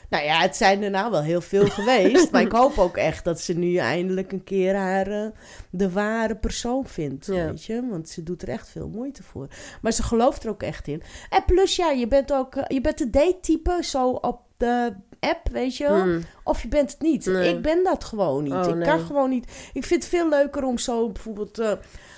[0.09, 2.31] Nou ja, het zijn er nou wel heel veel geweest.
[2.31, 5.27] maar ik hoop ook echt dat ze nu eindelijk een keer haar eh,
[5.71, 7.25] de ware persoon vindt.
[7.25, 7.45] Ja.
[7.45, 7.87] Weet je?
[7.89, 9.47] Want ze doet er echt veel moeite voor.
[9.81, 11.01] Maar ze gelooft er ook echt in.
[11.29, 15.49] En plus ja, je bent ook eh, je bent de date-type zo op de app,
[15.51, 16.01] weet je wel.
[16.01, 16.21] Hmm.
[16.43, 17.25] Of je bent het niet.
[17.25, 17.53] Nee.
[17.55, 18.53] Ik ben dat gewoon niet.
[18.53, 18.87] Oh, ik nee.
[18.87, 19.69] kan gewoon niet.
[19.73, 21.59] Ik vind het veel leuker om zo bijvoorbeeld...
[21.59, 21.71] eh,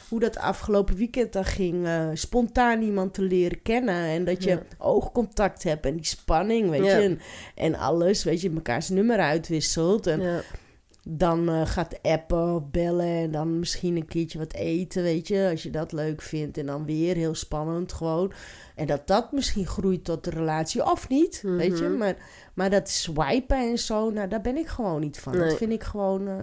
[0.10, 3.96] hoe dat afgelopen weekend dan ging, eh, spontaan iemand te leren kennen.
[3.96, 4.62] En dat je Ja.
[4.78, 6.98] oogcontact hebt en die spanning, weet Ja.
[6.98, 7.04] je.
[7.04, 7.20] En,
[7.56, 10.08] en alles, weet je, mekaars nummer uitwisselt.
[10.08, 10.42] En Ja.
[11.10, 15.48] Dan eh, gaat appen of bellen en dan misschien een keertje wat eten, weet je.
[15.52, 16.58] Als je dat leuk vindt.
[16.58, 18.32] En dan weer heel spannend gewoon.
[18.76, 21.84] En dat dat misschien groeit tot de relatie of niet, weet je.
[21.84, 21.98] Mhm.
[21.98, 22.16] Maar,
[22.54, 25.38] maar dat swipen en zo, nou, daar ben ik gewoon niet van.
[25.38, 25.50] Nee.
[25.50, 26.28] Dat vind ik gewoon...
[26.28, 26.36] eh,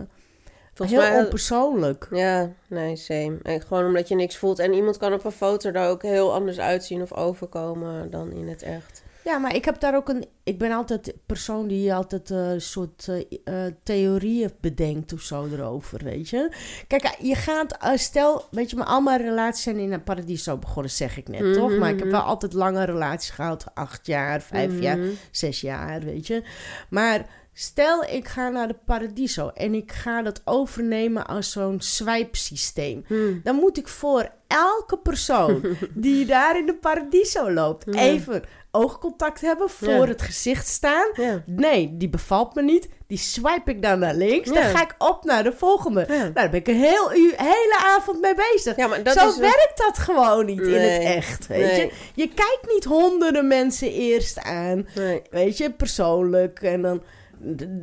[0.74, 1.22] Volgens heel mij...
[1.22, 2.08] onpersoonlijk.
[2.10, 3.38] Ja, nee, same.
[3.42, 4.58] En gewoon omdat je niks voelt.
[4.58, 8.48] En iemand kan op een foto er ook heel anders uitzien of overkomen dan in
[8.48, 9.02] het echt.
[9.24, 10.24] Ja, maar ik heb daar ook een.
[10.42, 13.24] Ik ben altijd persoon die altijd eh, een soort eh,
[13.66, 16.54] eh, theorieën bedenkt of zo erover, weet je.
[16.86, 20.90] Kijk, je gaat, stel, weet je, maar al mijn relaties zijn in een paradiso begonnen,
[20.92, 21.76] zeg ik net, toch?
[21.78, 22.16] Maar ik heb Mhm.
[22.16, 25.08] wel altijd lange relaties gehad, acht jaar, vijf jaar, Mhm.
[25.30, 26.42] zes jaar, weet je.
[26.90, 33.04] Maar stel, ik ga naar de paradiso en ik ga dat overnemen als zo'n swipe-systeem.
[33.06, 33.14] Hm.
[33.42, 39.70] Dan moet ik voor elke persoon die daar in de paradiso loopt, even oogcontact hebben,
[39.70, 40.06] voor Ja.
[40.06, 41.08] het gezicht staan.
[41.14, 41.42] Ja.
[41.46, 42.88] Nee, die bevalt me niet.
[43.06, 44.50] Die swipe ik dan naar links.
[44.52, 46.04] Dan ga ik op naar de volgende.
[46.08, 48.76] Nou, daar ben ik een heel hele avond mee bezig.
[48.76, 49.36] ja, maar dat Zo is...
[49.38, 51.80] werkt dat gewoon niet in het echt, weet Nee.
[51.80, 51.92] je.
[52.14, 55.22] Je kijkt niet honderden mensen eerst aan, Nee.
[55.30, 56.62] weet je, persoonlijk.
[56.62, 57.02] En dan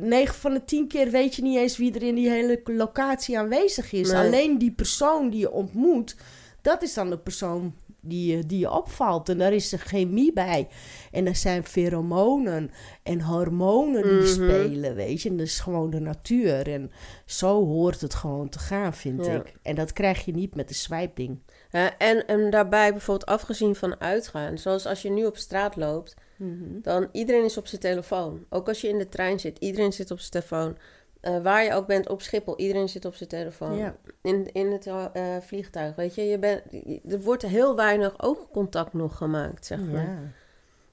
[0.00, 3.38] 9 van de 10 keer weet je niet eens wie er in die hele locatie
[3.38, 4.10] aanwezig is.
[4.10, 4.26] Nee.
[4.26, 6.16] Alleen die persoon die je ontmoet,
[6.62, 9.28] dat is dan de persoon die je, die je opvalt.
[9.28, 10.68] En daar is de chemie bij.
[11.10, 12.70] En er zijn pheromonen
[13.02, 14.26] en hormonen die Mhm.
[14.26, 15.28] spelen, weet je.
[15.28, 16.68] En dat is gewoon de natuur.
[16.72, 16.90] En
[17.26, 19.32] zo hoort het gewoon te gaan, vind Ja.
[19.32, 19.52] ik.
[19.62, 21.38] En dat krijg je niet met de swipe-ding.
[21.70, 24.58] Ja, en, en daarbij bijvoorbeeld afgezien van uitgaan.
[24.58, 26.14] Zoals als je nu op straat loopt,
[26.82, 28.44] dan iedereen is op zijn telefoon.
[28.50, 30.76] Ook als je in de trein zit, iedereen zit op zijn telefoon.
[31.22, 33.76] Eh, waar je ook bent op Schiphol, iedereen zit op zijn telefoon.
[33.76, 33.96] Ja.
[34.22, 36.62] In, in het eh, vliegtuig, weet je, je bent,
[37.12, 40.02] er wordt heel weinig oogcontact nog gemaakt, zeg maar.
[40.02, 40.18] Ja.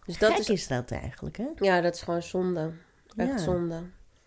[0.05, 1.45] Dus dat Gek is, is dat eigenlijk, hè?
[1.55, 2.71] ja, dat is gewoon zonde.
[3.15, 3.37] Echt Ja.
[3.37, 3.75] zonde.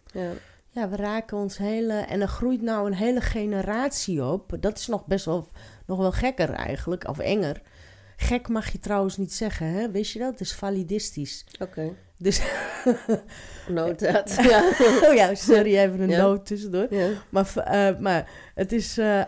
[0.07, 0.31] Ja.
[0.69, 1.93] Ja, we raken ons hele...
[1.95, 4.57] En er groeit nou een hele generatie op.
[4.61, 5.49] Dat is nog best wel,
[5.87, 7.63] nog wel gekker eigenlijk, of enger.
[8.23, 9.91] Gek mag je trouwens niet zeggen, hè?
[9.91, 10.31] Wist je dat?
[10.31, 11.45] Het is validistisch.
[11.61, 11.93] Oké.
[12.19, 12.41] Dus,
[13.69, 14.35] Note dat.
[14.51, 14.71] ja.
[15.09, 16.23] oh ja, sorry, even een Ja.
[16.23, 16.87] noot tussendoor.
[16.95, 17.09] ja.
[17.29, 19.23] Maar, eh, maar het is, eh,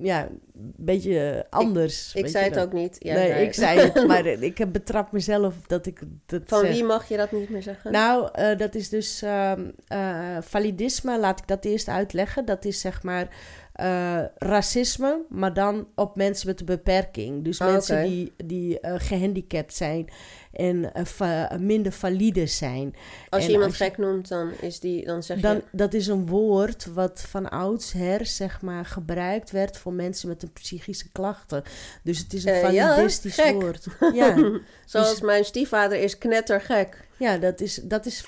[0.00, 2.14] ja, een beetje anders.
[2.14, 2.96] Ik weet zei het ook niet.
[2.98, 6.70] Jij nee, ik zei het, maar ik heb betrapt mezelf dat ik dat Van zeg.
[6.70, 7.92] wie mag je dat niet meer zeggen?
[7.92, 12.44] Nou, eh, dat is dus ehm, eh, validisme, laat ik dat eerst uitleggen.
[12.44, 13.28] Dat is zeg maar
[13.76, 17.44] eh, racisme, maar dan op mensen met een beperking.
[17.44, 20.08] Dus Oh, mensen die, die eh, gehandicapt zijn
[20.56, 22.94] en eh, va- minder valide zijn.
[23.28, 25.62] als je en iemand als je- gek noemt, dan, is die, dan zeg Dan, je...
[25.72, 30.52] dat is een woord wat van oudsher zeg maar, gebruikt werd voor mensen met een
[30.52, 31.62] psychische klachten.
[32.02, 33.86] Dus het is een Eh, validistisch woord.
[34.14, 37.04] Ja, Zoals dus- mijn stiefvader is knettergek.
[37.16, 38.20] ja dat is, dat is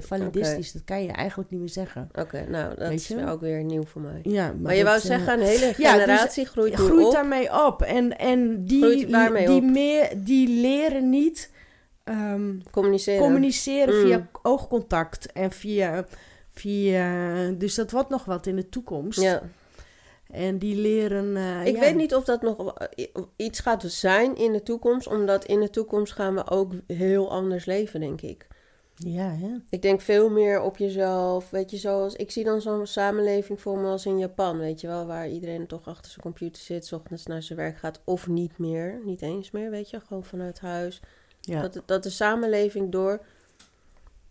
[0.00, 0.72] validistisch.
[0.72, 2.08] Dat kan je eigenlijk niet meer zeggen.
[2.14, 4.20] Oké, nou, dat is ook weer nieuw voor mij.
[4.22, 7.64] Ja, Maar, je wou dat, eh, zeggen, een hele ja, dus generatie groeit groeit daarmee
[7.66, 7.82] op.
[7.82, 9.06] En, en die,
[9.46, 9.62] die?
[9.62, 11.50] Meer, die leren niet
[12.06, 13.20] ehm, Communiceren.
[13.20, 14.00] communiceren Mm.
[14.06, 16.04] via oogcontact en via,
[16.50, 17.50] via...
[17.50, 19.20] Dus dat wordt nog wat in de toekomst.
[19.20, 19.42] Ja.
[20.30, 21.36] En die leren...
[21.36, 21.80] eh, Ik ja.
[21.80, 22.74] weet niet of dat nog
[23.36, 25.06] iets gaat zijn in de toekomst.
[25.06, 28.46] Omdat in de toekomst gaan we ook heel anders leven, denk ik.
[28.94, 29.48] Ja, hè?
[29.70, 31.50] Ik denk veel meer op jezelf.
[31.50, 34.58] Weet je, zoals ik zie dan zo'n samenleving voor me als in Japan.
[34.58, 37.76] Weet je wel, waar iedereen toch achter zijn computer zit, 's ochtends naar zijn werk
[37.78, 38.00] gaat.
[38.04, 39.00] Of niet meer.
[39.04, 41.00] Niet eens meer, weet je, gewoon vanuit huis.
[41.46, 41.60] Ja.
[41.60, 43.20] Dat, dat de samenleving door,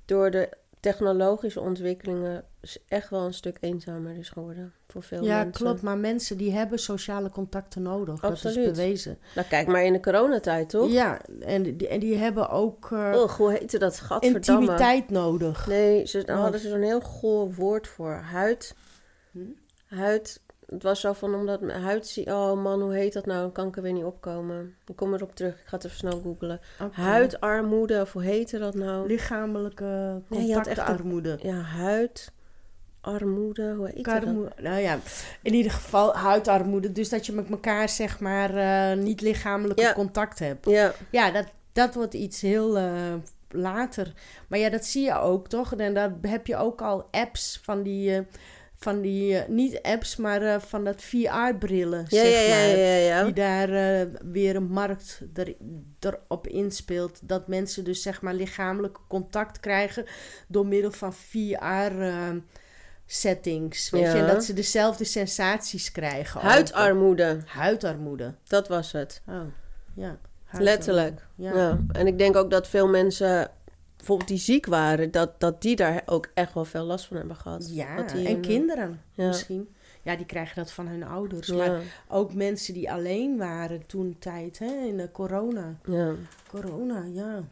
[0.05, 0.49] door de
[0.79, 2.43] technologische ontwikkelingen
[2.87, 4.73] echt wel een stuk eenzamer is geworden.
[4.87, 5.63] Voor veel ja, mensen.
[5.65, 5.81] klopt.
[5.81, 8.19] Maar mensen die hebben sociale contacten nodig.
[8.19, 9.17] Dat is bewezen.
[9.35, 10.91] Nou, kijk maar in de coronatijd, toch?
[10.91, 13.99] Ja, en die, en die hebben ook eh, Ugh, hoe heette dat?
[13.99, 14.61] Gadverdamme.
[14.61, 15.67] intimiteit nodig.
[15.67, 18.13] Nee, ze, daar hadden ze zo'n heel goor woord voor.
[18.13, 18.75] Huid.
[19.31, 19.39] Hm?
[19.85, 20.41] Huid.
[20.69, 22.25] Het was zo van omdat mijn huid zie.
[22.27, 23.41] Oh man, hoe heet dat nou?
[23.41, 24.75] Dan kan ik er weer niet opkomen.
[24.85, 25.53] Ik kom erop terug.
[25.53, 26.59] Ik ga het even snel googlen.
[26.91, 29.07] Huidarmoede, of hoe heette dat nou?
[29.07, 31.39] Lichamelijke Nee, je had echt een- contactarmoede.
[31.41, 31.61] Ja,
[33.03, 33.73] huidarmoede.
[33.73, 34.23] Hoe heet dat?
[34.61, 34.99] Nou ja,
[35.41, 36.91] in ieder geval huidarmoede.
[36.91, 39.93] Dus dat je met elkaar zeg maar eh, niet lichamelijke Ja.
[39.93, 40.69] contact hebt.
[40.69, 43.13] Ja, Ja, dat, dat wordt iets heel eh,
[43.49, 44.13] later.
[44.47, 45.73] Maar ja, dat zie je ook, toch?
[45.75, 48.15] En daar heb je ook al apps van die...
[48.15, 48.19] eh,
[48.85, 52.67] van die, eh, niet apps, maar eh, van dat VR-brillen, ja, zeg maar.
[52.77, 55.55] ja, ja, Die daar eh, weer een markt er,
[55.99, 57.19] erop inspeelt.
[57.23, 60.05] Dat mensen dus zeg maar lichamelijk contact krijgen
[60.47, 63.89] door middel van VR-settings.
[63.89, 64.07] weet je?
[64.07, 66.41] En dat ze dezelfde sensaties krijgen.
[66.41, 67.39] Huidarmoede.
[67.45, 68.33] Huidarmoede.
[68.47, 69.21] Dat was het.
[69.27, 69.43] Oh, ja.
[69.95, 70.63] Huidarmoede.
[70.63, 71.27] Letterlijk.
[71.35, 71.53] Ja.
[71.53, 71.79] Ja.
[71.91, 73.51] En ik denk ook dat veel mensen,
[74.05, 77.35] bijvoorbeeld die ziek waren, dat, dat die daar ook echt wel veel last van hebben
[77.35, 77.69] gehad.
[77.73, 79.27] Ja, Dat die en een- kinderen Ja.
[79.27, 79.69] misschien.
[80.01, 81.47] Ja, die krijgen dat van hun ouders.
[81.47, 85.75] Ja, Maar ook mensen die alleen waren toen tijd, hè, in de corona.
[85.85, 86.13] ja.
[86.49, 87.43] Corona, ja.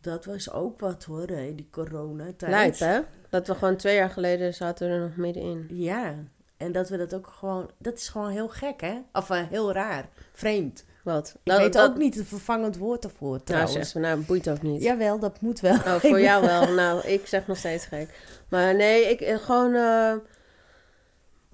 [0.00, 2.50] Dat was ook wat hoor, hè, die coronatijd.
[2.52, 3.00] Lijp, hè?
[3.30, 5.66] Dat we gewoon twee jaar geleden zaten we er nog middenin.
[5.70, 6.14] Ja,
[6.56, 7.70] en dat we dat ook gewoon...
[7.78, 8.98] Dat is gewoon heel gek, hè?
[9.12, 10.08] Of eh, heel raar.
[10.32, 10.84] Vreemd.
[11.06, 11.28] Wat?
[11.28, 13.72] Ik Nou, weet dat, ook niet het vervangend woord ervoor, Nou, trouwens.
[13.72, 14.82] zeg ze, nou, boeit ook niet.
[14.82, 15.74] Jawel, dat moet wel.
[15.74, 16.72] Oh, voor jou wel.
[16.74, 18.08] Nou, ik zeg nog steeds gek.
[18.48, 20.12] Maar nee, ik eh, gewoon eh,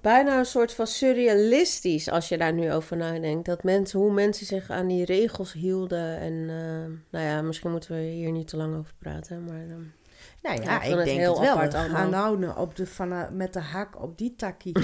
[0.01, 3.45] bijna een soort van surrealistisch als je daar nu over nadenkt.
[3.45, 6.17] Dat mensen, hoe mensen zich aan die regels hielden.
[6.19, 9.43] En eh, nou ja, misschien moeten we hier niet te lang over praten.
[9.45, 9.75] Maar eh,
[10.43, 11.55] Nou Ja, ik het denk heel het wel.
[11.55, 14.77] apart We gaan nou op de, van, met de hak op die takkie.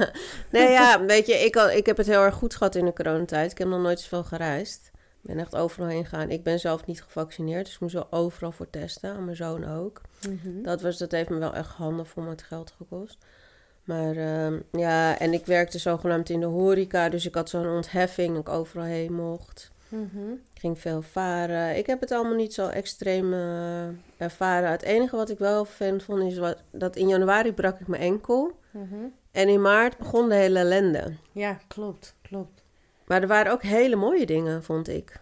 [0.50, 2.92] nee, ja, weet je, ik, al, ik heb het heel erg goed gehad in de
[2.92, 3.50] coronatijd.
[3.50, 4.90] Ik heb nog nooit zoveel gereisd.
[4.94, 6.30] Ik ben echt overal heen gegaan.
[6.30, 9.14] Ik ben zelf niet gevaccineerd, dus ik moest wel overal voor testen.
[9.14, 10.00] En mijn zoon ook.
[10.28, 10.62] Mhm.
[10.62, 13.18] Dat, was, dat heeft me wel echt handenvol met geld gekost.
[13.84, 18.34] Maar ehm, ja, en ik werkte zogenaamd in de horeca, dus ik had zo'n ontheffing
[18.34, 19.70] dat ik overal heen mocht.
[19.90, 20.30] Mhm.
[20.32, 21.76] Ik ging veel varen.
[21.76, 24.70] Ik heb het allemaal niet zo extreem eh, ervaren.
[24.70, 28.02] Het enige wat ik wel vind vond is wat, dat in januari brak ik mijn
[28.02, 28.52] enkel.
[28.70, 28.94] Mhm.
[29.30, 31.14] En in maart begon de hele ellende.
[31.32, 32.62] Ja, klopt, klopt.
[33.06, 35.20] Maar er waren ook hele mooie dingen, vond ik.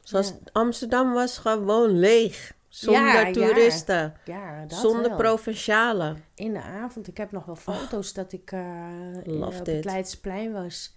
[0.00, 0.34] Zoals Ja.
[0.52, 2.52] Amsterdam was gewoon leeg.
[2.68, 4.14] Zonder Ja, toeristen.
[4.24, 5.16] Ja, Zonder wel.
[5.16, 6.24] provincialen.
[6.34, 9.74] In de avond, ik heb nog wel foto's dat ik in- Love op dit.
[9.76, 10.94] het Leidseplein was.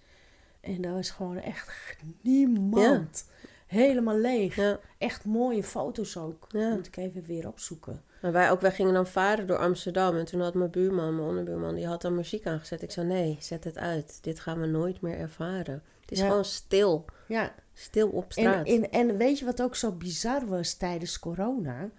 [0.66, 3.24] En dat was gewoon echt niemand.
[3.66, 4.54] Helemaal leeg.
[4.56, 6.46] Ja, Echt mooie foto's ook.
[6.48, 6.74] ja.
[6.74, 8.02] Moet ik even weer opzoeken.
[8.22, 10.16] Maar wij, ook, wij gingen dan varen door Amsterdam.
[10.16, 12.82] En toen had mijn buurman, mijn onderbuurman, die had dan muziek aangezet.
[12.82, 14.18] Ik zei, nee, zet het uit.
[14.22, 15.82] Dit gaan we nooit meer ervaren.
[16.00, 17.04] Het is gewoon stil.
[17.28, 18.66] Ja, Stil op en, straat.
[18.66, 21.90] en, en weet je wat ook zo bizar was tijdens corona?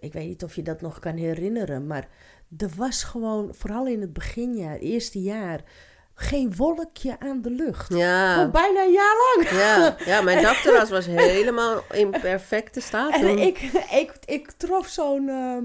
[0.00, 2.08] Ik weet niet of je dat nog kan herinneren, maar
[2.58, 5.64] er was gewoon, vooral in het beginjaar, eerste jaar,
[6.20, 7.86] geen wolkje aan de lucht.
[7.86, 8.48] Gewoon Ja.
[8.52, 9.50] bijna een jaar lang.
[9.50, 9.96] Ja.
[10.04, 13.12] ja, mijn dakterras was helemaal in perfecte staat.
[13.12, 13.58] En ik,
[13.90, 15.28] ik, ik trof zo'n.
[15.28, 15.56] eh,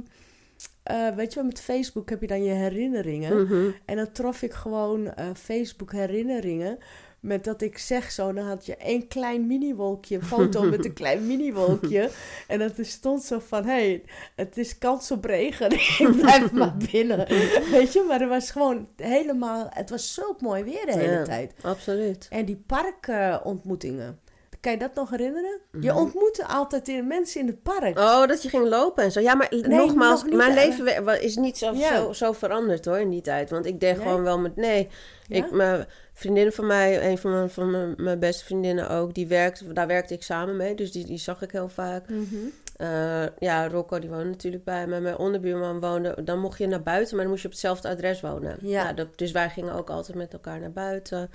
[1.08, 3.44] eh, weet je wel, met Facebook heb je dan je herinneringen.
[3.44, 3.70] Mhm.
[3.86, 6.78] En dan trof ik gewoon eh, Facebook herinneringen.
[7.26, 10.94] Met dat ik zeg zo, dan had je één klein mini-wolkje, een foto met een
[11.04, 12.10] klein mini-wolkje.
[12.48, 14.04] En dat er stond zo van, hé, hey,
[14.36, 17.28] het is kans op regen, ik blijf maar binnen.
[17.72, 21.24] Weet je, maar er was gewoon helemaal, het was zulk mooi weer de hele Ja.
[21.24, 21.54] tijd.
[21.62, 22.28] Absoluut.
[22.30, 24.20] En die parkontmoetingen,
[24.66, 25.60] kan je dat nog herinneren?
[25.80, 28.00] Je ontmoette altijd mensen in het park.
[28.00, 29.20] Oh, dat je ging lopen en zo.
[29.20, 31.96] Ja, maar Nee, nogmaals, nog mijn leven we- is niet zo, Ja.
[31.96, 33.50] zo, zo veranderd hoor in die tijd.
[33.50, 34.06] Want ik deed Nee?
[34.06, 34.56] gewoon wel met...
[34.56, 34.90] Nee,
[35.28, 35.36] Ja?
[35.46, 39.28] ik, mijn vriendin van mij, een van mijn, van mijn, mijn beste vriendinnen ook, die
[39.28, 40.76] werkte, daar werkte ik samen mee.
[40.76, 42.10] Dus die, die zag ik heel vaak.
[42.10, 42.36] Mhm.
[42.78, 45.00] Eh, ja, Rocco die woonde natuurlijk bij me.
[45.00, 46.24] Mijn onderbuurman woonde...
[46.24, 48.58] Dan mocht je naar buiten, maar dan moest je op hetzelfde adres wonen.
[48.62, 48.84] Ja.
[48.84, 51.30] Nou, dat, dus wij gingen ook altijd met elkaar naar buiten.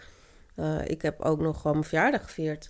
[0.56, 2.68] Eh, ik heb ook nog gewoon mijn verjaardag gevierd.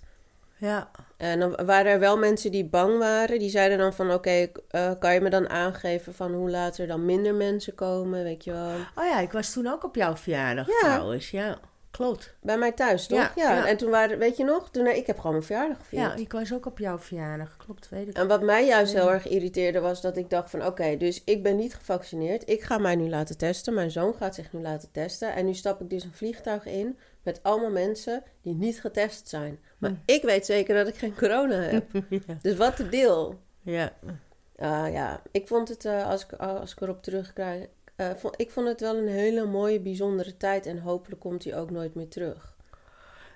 [0.61, 0.91] Ja.
[1.17, 3.39] En dan waren er wel mensen die bang waren.
[3.39, 6.87] Die zeiden dan van, oké, eh, kan je me dan aangeven van hoe laat er
[6.87, 8.69] dan minder mensen komen, weet je wel.
[8.95, 10.73] Oh ja, ik was toen ook op jouw verjaardag Ja.
[10.79, 11.31] trouwens.
[11.31, 11.57] Ja,
[11.91, 12.33] klopt.
[12.41, 13.17] Bij mij thuis, toch?
[13.19, 13.55] Ja, Ja.
[13.55, 13.67] ja.
[13.67, 14.69] En toen waren, weet je nog?
[14.69, 16.01] Toen, ik heb gewoon mijn verjaardag gevierd.
[16.01, 17.57] Ja, ik was ook op jouw verjaardag.
[17.57, 18.15] Klopt, weet ik.
[18.17, 21.43] En wat mij juist heel erg irriteerde was dat ik dacht van oké, dus ik
[21.43, 22.49] ben niet gevaccineerd.
[22.49, 23.73] Ik ga mij nu laten testen.
[23.73, 25.33] Mijn zoon gaat zich nu laten testen.
[25.33, 29.59] En nu stap ik dus een vliegtuig in met allemaal mensen die niet getest zijn.
[29.77, 29.95] Maar Hm.
[30.05, 31.85] ik weet zeker dat ik geen corona heb.
[32.09, 32.37] ja.
[32.41, 33.39] dus wat de deel?
[33.61, 33.93] ja.
[34.55, 38.51] Ah, ja, ik vond het, eh, als, ik, als ik erop terugkrijg, eh, vond, ik
[38.51, 40.65] vond het wel een hele mooie, bijzondere tijd.
[40.65, 42.55] En hopelijk komt hij ook nooit meer terug.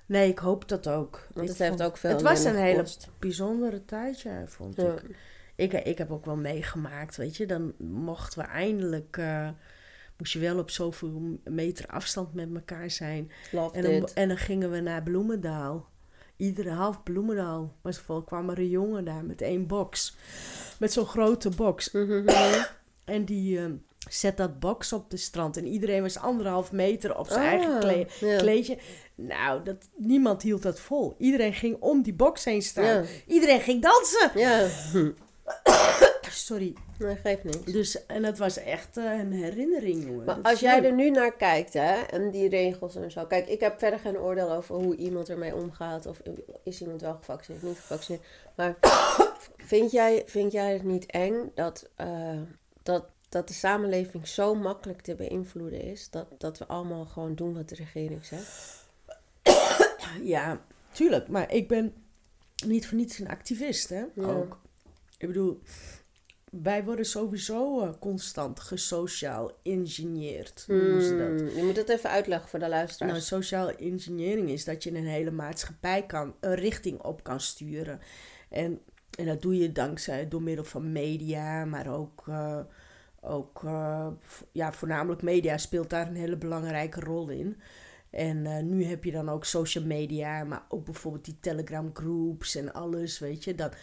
[0.06, 1.28] Nee, ik hoop dat ook.
[1.34, 2.84] Want Ik het heeft ook veel Het was een hele
[3.19, 4.93] bijzondere tijd, ja, vond Ja.
[5.56, 5.74] ik.
[5.74, 5.86] ik.
[5.86, 7.45] Ik heb ook wel meegemaakt, weet je.
[7.45, 9.17] Dan mochten we eindelijk...
[10.17, 13.32] moest je wel op zoveel meter afstand met elkaar zijn.
[13.51, 14.13] Love En dan, dit.
[14.13, 15.88] en dan gingen we naar Bloemendaal.
[16.38, 17.75] Iedere half Bloemendaal.
[17.82, 20.15] Was vol kwam er een jongen daar met één box.
[20.80, 21.91] Met zo'n grote box.
[21.91, 22.28] Mhm.
[23.06, 23.73] En die ehm,
[24.10, 25.58] zet dat box op de strand.
[25.58, 28.38] En iedereen was anderhalf meter op zijn eigen Ah, kle- ja.
[28.38, 28.78] kleedje.
[29.15, 31.15] Nou, dat, niemand hield dat vol.
[31.17, 33.06] Iedereen ging om die box heen staan.
[33.28, 34.32] Iedereen ging dansen.
[34.39, 34.67] Ja.
[36.36, 36.74] Sorry.
[37.00, 37.71] nee, geeft niks.
[37.71, 40.26] Dus, en dat was echt eh, een herinnering, jongen.
[40.26, 40.89] Maar Dat als jij leuk.
[40.89, 43.26] er nu naar kijkt, hè, en die regels en zo.
[43.26, 46.06] Kijk, ik heb verder geen oordeel over hoe iemand ermee omgaat.
[46.06, 46.21] Of
[46.63, 48.24] is iemand wel gevaccineerd, niet gevaccineerd.
[48.56, 48.76] Maar
[49.71, 52.39] vind jij, vind jij het niet eng dat, eh,
[52.84, 56.10] dat, dat de samenleving zo makkelijk te beïnvloeden is?
[56.10, 58.84] Dat, dat we allemaal gewoon doen wat de regering zegt?
[60.24, 61.28] Ja, tuurlijk.
[61.28, 61.93] Maar ik ben
[62.65, 64.04] niet voor niets een activist, hè?
[64.13, 64.24] Ja.
[64.26, 64.60] Ook.
[65.17, 65.62] Ik bedoel,
[66.51, 71.39] wij worden sowieso eh, constant gesociaal engineerd, noemen ze dat.
[71.39, 73.27] Hmm, je moet het even uitleggen voor de Nou, luisteraars.
[73.27, 77.99] sociaal engineering is dat je een hele maatschappij kan, een richting op kan sturen.
[78.49, 78.79] En,
[79.17, 82.60] en dat doe je dankzij, door middel van media, maar ook, eh,
[83.21, 84.08] ook, eh,
[84.51, 87.62] ja, voornamelijk media speelt daar een hele belangrijke rol in.
[88.10, 92.73] En nu heb je dan ook social media, maar ook bijvoorbeeld die Telegram groups en
[92.73, 93.55] alles, weet je.
[93.55, 93.75] Dat,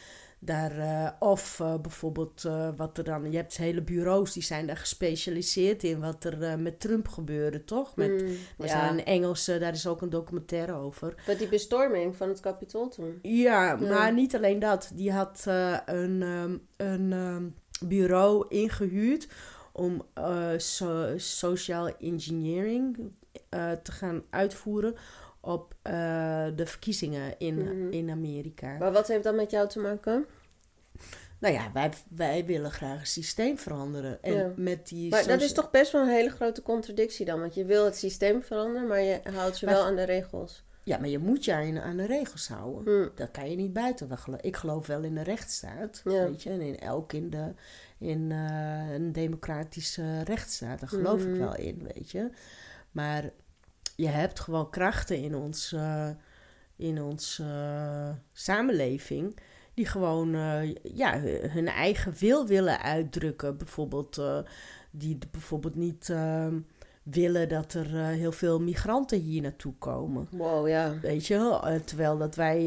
[0.44, 4.66] daar, eh, of eh, bijvoorbeeld eh, wat er dan, je hebt hele bureaus die zijn
[4.66, 7.96] daar gespecialiseerd in wat er met Trump gebeurde, toch?
[7.96, 11.14] Met, Mm, er ja, een Engelse, daar is ook een documentaire over.
[11.26, 13.18] met die bestorming van het kapitool toen.
[13.22, 14.90] Ja, maar niet alleen dat.
[14.94, 15.44] Die had
[15.86, 17.48] een, ehm, een ehm,
[17.88, 19.28] bureau ingehuurd
[19.72, 20.02] om
[20.56, 22.98] so- social engineering
[23.82, 24.94] te gaan uitvoeren
[25.44, 25.92] op eh,
[26.56, 27.92] de verkiezingen in, Mhm.
[27.92, 28.76] in Amerika.
[28.78, 30.26] Maar wat heeft dat met jou te maken?
[31.38, 34.22] Nou ja, wij, wij willen graag het systeem veranderen.
[34.22, 34.52] En Ja.
[34.56, 37.40] met die Maar dat is toch best wel een hele grote contradictie dan.
[37.40, 40.64] Want je wil het systeem veranderen, maar je houdt je Maar- wel aan de regels.
[40.84, 42.94] Ja, maar je moet je aan, aan de regels houden.
[43.02, 43.08] Hm.
[43.14, 44.08] Dat kan je niet buiten.
[44.40, 46.00] Ik geloof wel in de rechtsstaat.
[46.04, 46.10] Ja.
[46.26, 47.52] Weet je, en in elk in, de,
[47.98, 50.80] in eh, een democratische rechtsstaat.
[50.80, 52.30] Daar geloof ik wel in, weet je.
[52.90, 53.30] Maar
[54.02, 56.08] je hebt gewoon krachten in ons, eh,
[56.76, 59.36] in ons eh, samenleving.
[59.74, 63.56] Die gewoon eh, ja, hu- hun eigen wil willen uitdrukken.
[63.56, 64.22] Bijvoorbeeld,
[64.90, 66.58] die bijvoorbeeld niet ehm,
[67.02, 70.28] willen dat er heel veel migranten hier naartoe komen.
[70.30, 70.98] Wow, ja.
[71.00, 72.66] Weet je, terwijl dat wij,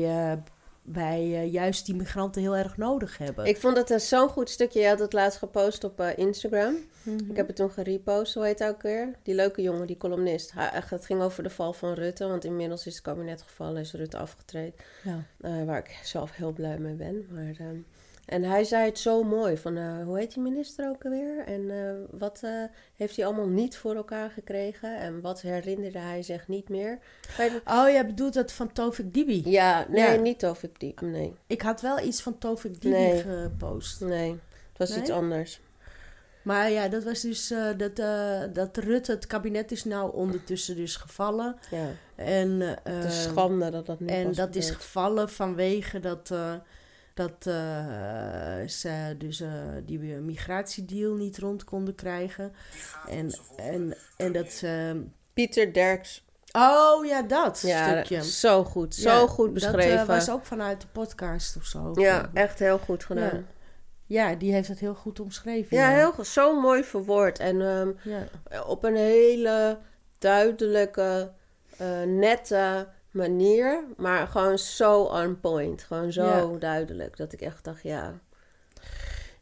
[0.86, 3.45] wij eh, juist die migranten heel erg nodig hebben.
[3.45, 4.80] Ik vond het een zo'n goed stukje.
[4.80, 6.76] Je had het laatst gepost op eh, Instagram.
[7.04, 7.30] Mhm.
[7.30, 8.34] Ik heb het toen gerepost.
[8.34, 9.15] Hoe heet hij ook weer?
[9.24, 10.54] Die leuke jongen, die columnist.
[10.74, 12.28] Echt, het ging over de val van Rutte.
[12.28, 13.82] Want inmiddels is het kabinet gevallen.
[13.82, 14.74] Is Rutte afgetreden.
[15.04, 15.24] ja.
[15.41, 17.28] Eh, waar ik zelf heel blij mee ben.
[17.32, 17.78] Maar, ehm,
[18.25, 19.57] en hij zei het zo mooi.
[19.57, 21.43] Van, eh, hoe heet die minister ook alweer?
[21.45, 22.51] En eh, wat eh,
[22.95, 24.97] heeft hij allemaal niet voor elkaar gekregen?
[24.99, 26.99] En wat herinnerde hij zich niet meer?
[27.38, 29.41] Je- Oh, jij bedoelt dat van Tovik Dibi?
[29.49, 30.15] Ja, nee, Ja.
[30.21, 31.01] niet Tovik Diep.
[31.01, 33.17] Nee, Ik had wel iets van Tovik Dibi Nee.
[33.21, 34.01] gepost.
[34.01, 34.29] nee.
[34.31, 34.99] Het was Nee?
[34.99, 35.59] iets anders.
[36.41, 37.95] Maar ja, dat was dus dat,
[38.55, 41.55] dat Rutte, het kabinet is nou ondertussen dus gevallen.
[41.71, 46.31] Ja, En, eh, het is schande dat dat niet en dat is gevallen vanwege dat,
[47.15, 49.49] dat eh, ze dus eh,
[49.86, 52.54] die migratiedeal niet rond konden krijgen.
[53.10, 55.04] En, en, en dat ze...
[55.34, 56.23] Pieter Derks.
[56.51, 58.23] Oh ja, dat Ja, stukje.
[58.23, 58.95] zo goed.
[58.95, 59.99] Zo Ja, goed Dat beschreven.
[59.99, 61.91] eh, was ook vanuit de podcast of zo.
[61.95, 63.47] Ja, echt heel goed gedaan.
[64.06, 65.78] Ja, die heeft het heel goed omschreven.
[65.78, 66.28] Ja, heel goed.
[66.28, 67.39] Zo mooi verwoord.
[67.39, 68.28] En ehm, Ja.
[68.63, 69.78] op een hele
[70.17, 71.32] duidelijke,
[71.78, 73.84] eh, nette manier.
[73.97, 75.84] Maar gewoon zo on point.
[75.84, 76.60] Gewoon zo Ja.
[76.60, 77.17] duidelijk.
[77.17, 78.13] Dat ik echt dacht, ja.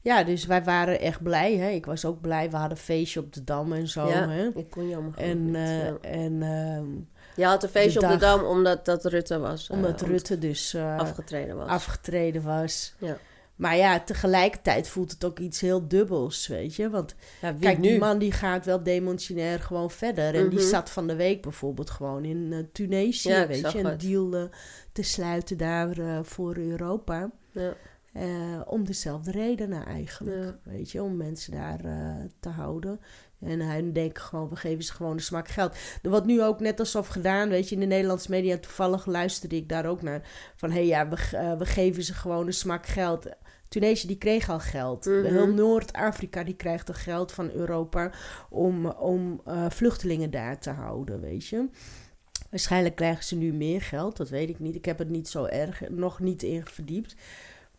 [0.02, 1.56] ja, dus wij waren echt blij.
[1.58, 1.70] Hè?
[1.70, 2.50] Ik was ook blij.
[2.50, 4.08] We hadden een feestje op de Dam en zo.
[4.08, 4.50] ja Hè?
[4.56, 5.98] ik kon jammer En, niet, eh, ja.
[6.02, 6.86] en ehm,
[7.36, 9.70] Je had een feestje de op de Dam omdat dat Rutte was.
[9.70, 11.68] eh, omdat om- Rutte dus eh, afgetreden was.
[11.70, 12.94] afgetreden was.
[12.98, 13.18] Ja.
[13.56, 16.90] Maar ja, tegelijkertijd voelt het ook iets heel dubbels, weet je.
[16.90, 17.88] Want ja, kijk, nu?
[17.90, 20.36] die man die gaat wel demotionair gewoon verder.
[20.36, 20.68] En die Mhm.
[20.68, 23.80] zat van de week bijvoorbeeld gewoon in eh, Tunesië, Ja, weet je.
[23.80, 24.00] Een het.
[24.02, 24.44] deal eh,
[24.92, 27.32] te sluiten daar eh, voor Europa.
[27.52, 27.74] Ja.
[28.68, 30.56] Om dezelfde redenen eigenlijk.
[30.64, 31.80] Weet je, om mensen daar
[32.40, 33.00] te houden.
[33.46, 35.76] En hij denkt gewoon, we geven ze gewoon de smak geld.
[36.02, 38.58] Er wordt nu ook net alsof gedaan, weet je, in de Nederlandse media.
[38.58, 40.22] Toevallig luisterde ik daar ook naar.
[40.56, 43.28] Van, hé hey, ja, we, eh, we geven ze gewoon een smak geld.
[43.68, 45.06] Tunesië, die kreeg al geld.
[45.06, 45.24] Mhm.
[45.24, 48.12] Heel Noord-Afrika, die krijgt al geld van Europa
[48.50, 51.70] om, om eh, vluchtelingen daar te houden, weet je.
[52.50, 54.76] Waarschijnlijk krijgen ze nu meer geld, dat weet ik niet.
[54.76, 57.16] Ik heb het niet zo erg, nog niet in verdiept.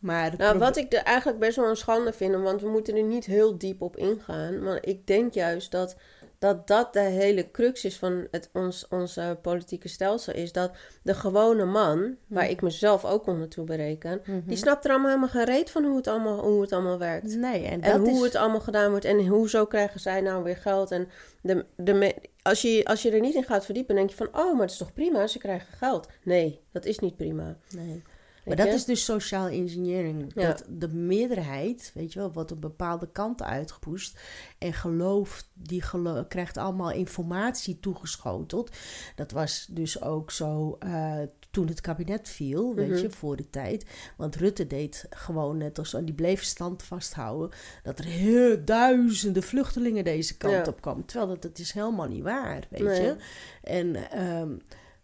[0.04, 3.02] Maar Nou, wat ik er eigenlijk best wel een schande vind, want we moeten er
[3.02, 4.62] niet heel diep op ingaan.
[4.62, 5.96] Maar ik denk juist dat
[6.38, 10.32] dat, dat de hele crux is van het, ons, ons politieke stelsel.
[10.34, 10.70] Is dat
[11.02, 14.40] de gewone man, waar ik mezelf ook onder toe bereken, Mhm.
[14.46, 17.36] die snapt er allemaal helemaal geen reet van hoe het allemaal, hoe het allemaal werkt.
[17.36, 18.20] Nee, en, hoe is...
[18.20, 20.90] het allemaal gedaan wordt en hoezo krijgen zij nou weer geld.
[20.90, 21.08] En
[21.42, 24.28] de, de, me- als, je, als je er niet in gaat verdiepen, denk je van,
[24.32, 26.08] oh, maar het is toch prima, ze krijgen geld.
[26.22, 27.56] Nee, dat is niet prima.
[27.76, 28.02] Nee.
[28.44, 30.32] Maar dat is dus sociaal engineering.
[30.34, 30.46] Ja.
[30.46, 34.18] Dat de meerderheid, weet je wel, wordt een bepaalde kant uitgepoest.
[34.58, 35.82] En geloof, die
[36.28, 38.70] krijgt allemaal informatie toegeschoteld.
[39.16, 41.18] Dat was dus ook zo eh,
[41.50, 42.98] toen het kabinet viel, weet Mhm.
[42.98, 43.84] je, voor de tijd.
[44.16, 47.50] Want Rutte deed gewoon net als, en die bleef stand vasthouden,
[47.82, 50.64] dat er heel duizenden vluchtelingen deze kant Ja.
[50.68, 51.04] op kwamen.
[51.04, 53.02] Terwijl dat, dat is helemaal niet waar, weet Nee.
[53.02, 53.16] je.
[53.62, 54.50] En, ehm,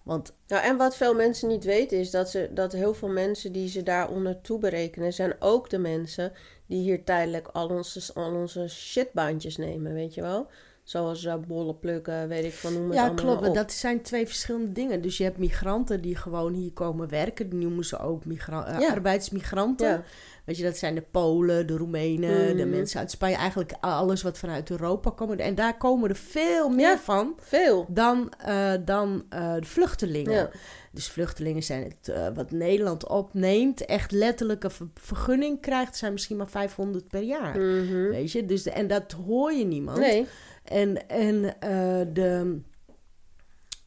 [0.03, 3.53] want Nou, en wat veel mensen niet weten is dat, ze, dat heel veel mensen
[3.53, 6.33] die ze daaronder toe berekenen, zijn ook de mensen
[6.67, 10.51] die hier tijdelijk al onze, al onze shitbaantjes nemen, weet je wel?
[10.91, 13.47] Zoals uh, bollen plukken, weet ik van noem het Ja, klopt.
[13.49, 13.55] op.
[13.55, 15.01] Dat zijn twee verschillende dingen.
[15.03, 17.49] Dus je hebt migranten die gewoon hier komen werken.
[17.51, 18.91] Die noemen ze ook migra- eh, Ja.
[18.91, 19.89] arbeidsmigranten.
[19.89, 20.03] Ja.
[20.45, 22.71] Weet je, dat zijn de Polen, de Roemenen, de Mhm.
[22.71, 23.37] mensen uit Spanje.
[23.37, 25.39] Eigenlijk alles wat vanuit Europa komt.
[25.41, 26.99] En daar komen er veel meer Ja.
[26.99, 27.87] van Veel.
[27.89, 30.33] dan, eh, dan de vluchtelingen.
[30.33, 30.51] Ja.
[30.93, 33.85] Dus vluchtelingen zijn het wat Nederland opneemt.
[33.85, 37.59] Echt letterlijke ver- vergunning krijgt, zijn misschien maar 500 per jaar.
[37.59, 38.09] Mhm.
[38.09, 39.99] Weet je, dus de- en dat hoor je niemand.
[39.99, 40.27] Nee.
[40.65, 42.61] En, en eh, de,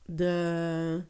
[0.05, 1.01] de,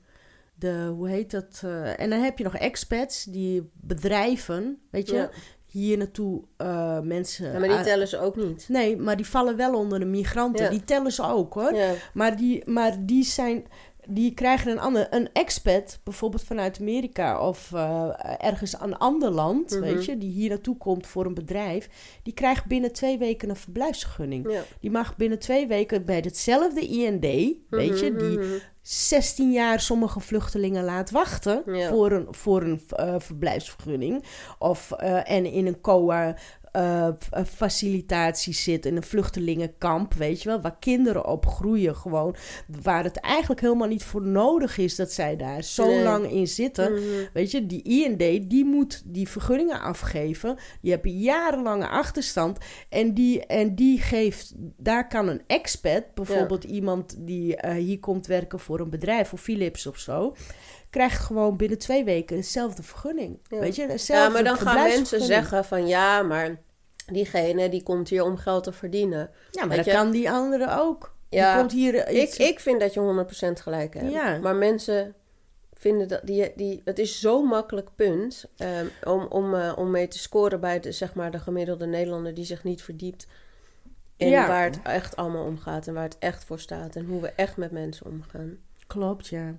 [0.55, 1.61] de, hoe heet dat?
[1.63, 5.29] eh, en dan heb je nog expats, die bedrijven, weet je, Ja.
[5.65, 7.51] hier naartoe eh, mensen.
[7.51, 8.65] Ja, maar die tellen ze ook niet.
[8.69, 10.63] Nee, maar die vallen wel onder de migranten.
[10.63, 10.69] Ja.
[10.71, 11.73] Die tellen ze ook hoor.
[11.73, 11.93] Ja.
[12.13, 13.65] Maar, die, maar die zijn.
[14.07, 19.31] Die krijgen een ander, een expat, bijvoorbeeld vanuit Amerika of eh, ergens aan een ander
[19.31, 19.79] land, Mhm.
[19.81, 21.89] weet je, die hier naartoe komt voor een bedrijf,
[22.23, 24.51] die krijgt binnen twee weken een verblijfsvergunning.
[24.51, 24.61] Ja.
[24.79, 27.21] Die mag binnen twee weken bij hetzelfde IND,
[27.69, 28.53] weet je, die Mhm.
[28.81, 31.89] 16 jaar sommige vluchtelingen laat wachten Ja.
[31.89, 34.23] voor een, voor een eh, verblijfsvergunning.
[34.59, 36.35] Of, eh, en in een COA.
[36.73, 37.09] Eh,
[37.45, 42.35] facilitatie zit in een vluchtelingenkamp, weet je wel, waar kinderen op groeien gewoon,
[42.81, 46.03] waar het eigenlijk helemaal niet voor nodig is dat zij daar zo Nee.
[46.03, 46.93] lang in zitten.
[46.93, 47.01] Mhm.
[47.33, 50.57] Weet je, die IND, die moet die vergunningen afgeven.
[50.81, 52.57] Die hebben jarenlange achterstand.
[52.89, 58.25] En die, en die geeft, daar kan een expat, bijvoorbeeld iemand die eh, hier komt
[58.27, 60.35] werken voor een bedrijf, of Philips of zo,
[60.93, 63.39] krijgt gewoon binnen twee weken dezelfde vergunning.
[63.47, 63.59] Ja.
[63.59, 66.61] Weet je, Ja, dezelfde maar dan gaan mensen zeggen van ja, maar
[67.11, 69.29] diegene die komt hier om geld te verdienen.
[69.51, 71.15] Ja, maar dat kan die andere ook.
[71.29, 72.37] Ja, die komt hier eh, Ik, iets...
[72.37, 73.25] ik vind dat je
[73.57, 74.11] 100% gelijk hebt.
[74.11, 74.37] Ja.
[74.37, 75.15] Maar mensen
[75.73, 80.07] vinden dat die, die, het is zo'n makkelijk punt ehm, om, om, eh, om mee
[80.07, 83.27] te scoren bij de, zeg maar, de gemiddelde Nederlander die zich niet verdiept
[84.17, 84.47] in Ja.
[84.47, 87.31] waar het echt allemaal om gaat en waar het echt voor staat en hoe we
[87.35, 88.57] echt met mensen omgaan.
[88.87, 89.55] Klopt, ja.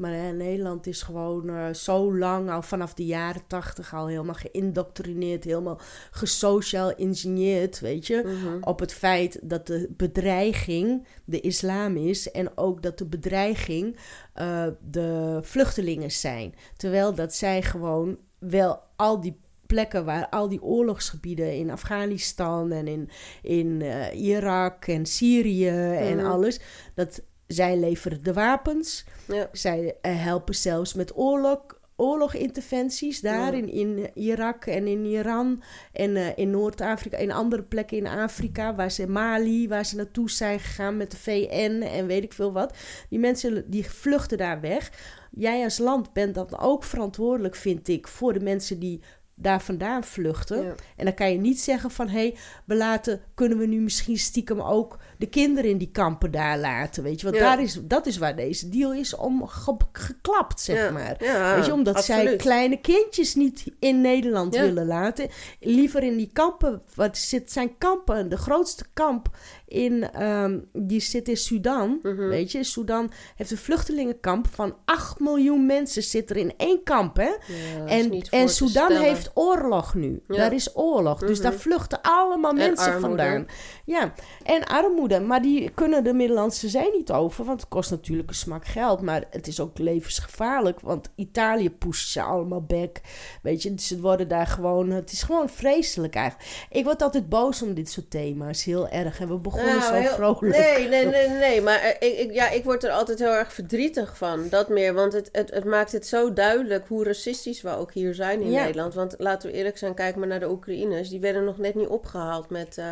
[0.00, 4.34] Maar hè, Nederland is gewoon eh, zo lang, al vanaf de jaren tachtig, al helemaal
[4.34, 5.80] geïndoctrineerd, helemaal
[6.10, 8.22] gesociaal engineerd, weet je.
[8.24, 8.62] Mhm.
[8.62, 13.96] Op het feit dat de bedreiging de islam is en ook dat de bedreiging
[14.34, 16.54] eh, de vluchtelingen zijn.
[16.76, 22.86] Terwijl dat zij gewoon wel al die plekken waar al die oorlogsgebieden in Afghanistan en
[22.88, 23.08] in,
[23.42, 26.26] in eh, Irak en Syrië en Mhm.
[26.26, 26.60] alles,
[26.94, 27.22] dat
[27.52, 29.04] zij leveren de wapens.
[29.26, 29.48] Ja.
[29.52, 31.60] Zij eh, helpen zelfs met oorlog,
[31.96, 33.58] oorloginterventies daar Ja.
[33.62, 38.74] in, in Irak en in Iran en eh, in Noord-Afrika, in andere plekken in Afrika,
[38.74, 42.52] waar ze Mali, waar ze naartoe zijn gegaan met de VN en weet ik veel
[42.52, 42.76] wat.
[43.08, 44.90] Die mensen die vluchten daar weg.
[45.30, 49.00] Jij als land bent dan ook verantwoordelijk, vind ik, voor de mensen die
[49.40, 50.62] daar vandaan vluchten.
[50.62, 50.74] Ja.
[50.96, 52.08] En dan kan je niet zeggen van...
[52.08, 56.30] hé, hey, we laten, kunnen we nu misschien stiekem ook de kinderen in die kampen
[56.30, 57.26] daar laten, weet je.
[57.26, 57.42] Want Ja.
[57.42, 60.90] daar is, dat is waar deze deal is om ge- geklapt, zeg Ja.
[60.90, 61.16] maar.
[61.56, 65.28] Weet je, omdat zij kleine kindjes niet in Nederland willen laten.
[65.60, 69.28] Liever in die kampen, wat zit, zijn kampen, de grootste kamp
[69.70, 72.28] in, ehm, die zit in Sudan, Mhm.
[72.28, 72.64] weet je.
[72.64, 77.22] Sudan heeft een vluchtelingenkamp van 8 miljoen mensen zit er in één kamp, hè.
[77.24, 80.22] Ja, En, en Sudan heeft oorlog nu.
[80.28, 80.36] Ja.
[80.36, 81.18] Daar is oorlog.
[81.20, 81.42] Dus Mhm.
[81.50, 83.08] daar vluchten allemaal En mensen armoede.
[83.22, 83.46] vandaan.
[83.84, 84.12] Ja,
[84.42, 85.20] en armoede.
[85.20, 87.44] Maar die kunnen de Middellandse Zee niet over.
[87.44, 89.00] Want het kost natuurlijk een smak geld.
[89.00, 90.80] Maar het is ook levensgevaarlijk.
[90.80, 93.00] Want Italië pusht ze allemaal back.
[93.42, 94.90] Weet je, ze worden daar gewoon...
[94.90, 96.66] Het is gewoon vreselijk eigenlijk.
[96.70, 98.64] Ik word altijd boos om dit soort thema's.
[98.64, 99.20] Heel erg.
[99.20, 100.56] En we begonnen Nou, zo heel- vrolijk.
[100.56, 101.60] Nee, nee, nee, nee.
[101.62, 104.46] Maar eh, ik, ik, ja, ik word er altijd heel erg verdrietig van.
[104.48, 104.94] Dat meer.
[104.94, 108.50] Want het, het, het maakt het zo duidelijk hoe racistisch we ook hier zijn in
[108.50, 108.62] Ja.
[108.64, 108.94] Nederland.
[108.94, 111.08] Want laten we eerlijk zijn, kijk maar naar de Oekraïners.
[111.08, 112.84] Die werden nog net niet opgehaald met, eh,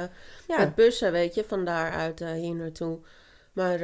[0.48, 0.58] Ja.
[0.58, 2.98] met bussen, weet je, van daaruit eh, hier naartoe.
[3.52, 3.78] Maar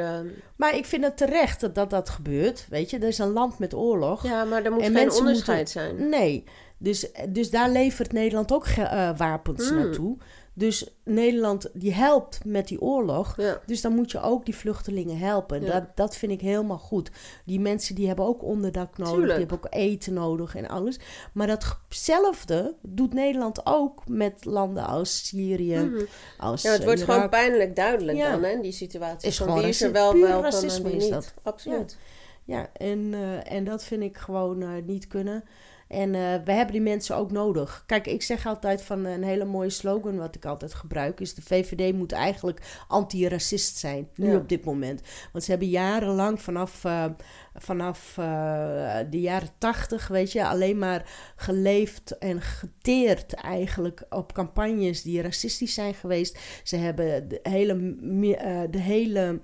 [0.57, 2.67] Maar ik vind het terecht dat, dat dat gebeurt.
[2.71, 4.23] Weet je, er is een land met oorlog.
[4.23, 6.09] ja, maar er moet En geen onderscheid zijn.
[6.09, 6.45] Nee,
[6.79, 8.67] dus, dus daar levert Nederland ook
[9.17, 9.79] wapens Hmm.
[9.79, 10.17] naartoe.
[10.57, 13.37] Dus Nederland die helpt met die oorlog.
[13.37, 13.61] Ja.
[13.67, 15.63] Dus dan moet je ook die vluchtelingen helpen.
[15.65, 15.73] Ja.
[15.73, 17.11] Dat, dat vind ik helemaal goed.
[17.45, 19.13] Die mensen die hebben ook onderdak nodig.
[19.15, 19.39] Tuurlijk.
[19.39, 20.99] Die hebben ook eten nodig en alles.
[21.33, 25.79] Maar datzelfde doet Nederland ook met landen als Syrië.
[25.79, 26.05] Mhm.
[26.39, 27.31] Als Ja, het eh, wordt gewoon Irak.
[27.31, 28.31] pijnlijk duidelijk Ja.
[28.31, 29.29] dan, hè, die situatie.
[29.29, 31.35] Is van gewoon wie is er wel puur welkom en racisme wie is dat.
[31.43, 31.97] Absoluut.
[32.45, 35.45] Ja, en, eh, en dat vind ik gewoon eh, niet kunnen.
[35.95, 37.83] En eh, we hebben die mensen ook nodig.
[37.87, 41.35] Kijk, ik zeg altijd van een hele mooie slogan wat ik altijd gebruik is...
[41.35, 44.37] de VVD moet eigenlijk anti-racist zijn, nu Ja.
[44.37, 45.01] op dit moment.
[45.33, 47.05] Want ze hebben jarenlang vanaf, eh,
[47.55, 48.25] vanaf eh,
[49.11, 50.47] de jaren tachtig, weet je...
[50.47, 56.39] alleen maar geleefd en geteerd eigenlijk op campagnes die racistisch zijn geweest.
[56.65, 57.73] Ze hebben de hele...
[58.37, 59.41] eh, de hele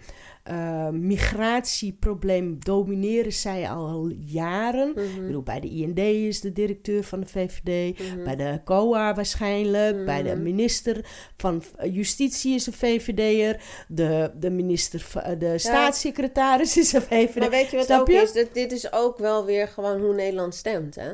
[0.50, 4.88] eh, migratieprobleem domineren zij al jaren.
[4.88, 5.26] Ik Mhm.
[5.26, 7.98] bedoel, bij de IND is de directeur van de VVD.
[7.98, 8.24] Mhm.
[8.24, 10.04] Bij de COA waarschijnlijk.
[10.04, 10.42] Bij de Mhm.
[10.42, 11.04] minister
[11.36, 13.60] van Justitie is een VVD'er.
[13.88, 17.34] De, de minister, van- de staatssecretaris is een VVD.
[17.38, 18.14] Maar weet je wat Snap ook je?
[18.22, 18.32] is?
[18.32, 21.10] Dit, dit is ook wel weer gewoon hoe Nederland stemt, hè?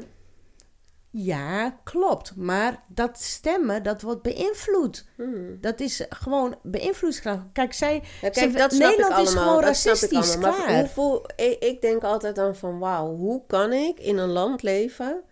[1.18, 2.36] Ja, klopt.
[2.36, 5.04] Maar dat stemmen, dat wordt beïnvloed.
[5.14, 5.58] Hmm.
[5.60, 7.42] Dat is gewoon beïnvloedingskracht.
[7.52, 8.02] Kijk, zij...
[8.20, 10.36] Ja, kijk, dat Nederland ik is gewoon dat ik racistisch.
[10.36, 10.78] Maar klaar.
[10.78, 15.22] hoeveel, ik, ik denk altijd dan van, wauw, hoe kan ik in een land leven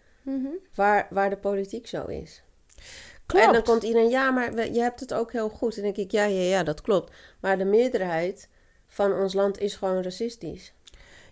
[0.74, 2.43] waar, waar de politiek zo is?
[3.26, 3.47] Klopt.
[3.47, 5.76] En dan komt iedereen, ja, maar je hebt het ook heel goed.
[5.76, 7.12] En dan denk ik, ja, ja, ja, dat klopt.
[7.41, 8.49] Maar de meerderheid
[8.87, 10.72] van ons land is gewoon racistisch.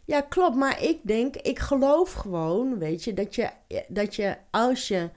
[0.05, 0.57] Ja, klopt.
[0.57, 3.49] Maar ik denk, ik geloof gewoon, weet je, dat je,
[3.89, 5.09] dat je als je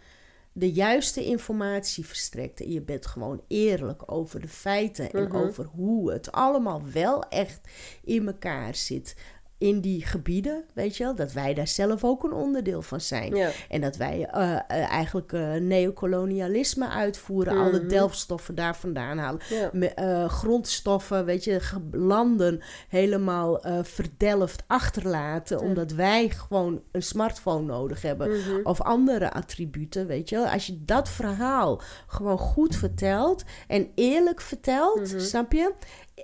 [0.53, 5.35] de juiste informatie verstrekt en je bent gewoon eerlijk over de feiten en Mhm.
[5.37, 7.59] over hoe het allemaal wel echt
[8.03, 9.15] in elkaar zit
[9.57, 13.35] in die gebieden, weet je wel, dat wij daar zelf ook een onderdeel van zijn.
[13.35, 13.49] Ja.
[13.69, 17.87] En dat wij eh, eh, eigenlijk eh, neocolonialisme uitvoeren, alle Mhm.
[17.87, 19.41] delfstoffen daar vandaan halen.
[19.49, 19.69] Ja.
[19.73, 21.59] Me- grondstoffen, weet je,
[21.91, 25.59] landen helemaal verdelft achterlaten.
[25.59, 28.29] Omdat wij gewoon een smartphone nodig hebben.
[28.29, 28.59] Mhm.
[28.63, 30.47] Of andere attributen, weet je wel.
[30.47, 35.19] Als je dat verhaal gewoon goed vertelt en eerlijk vertelt, Mhm.
[35.19, 35.73] snap je?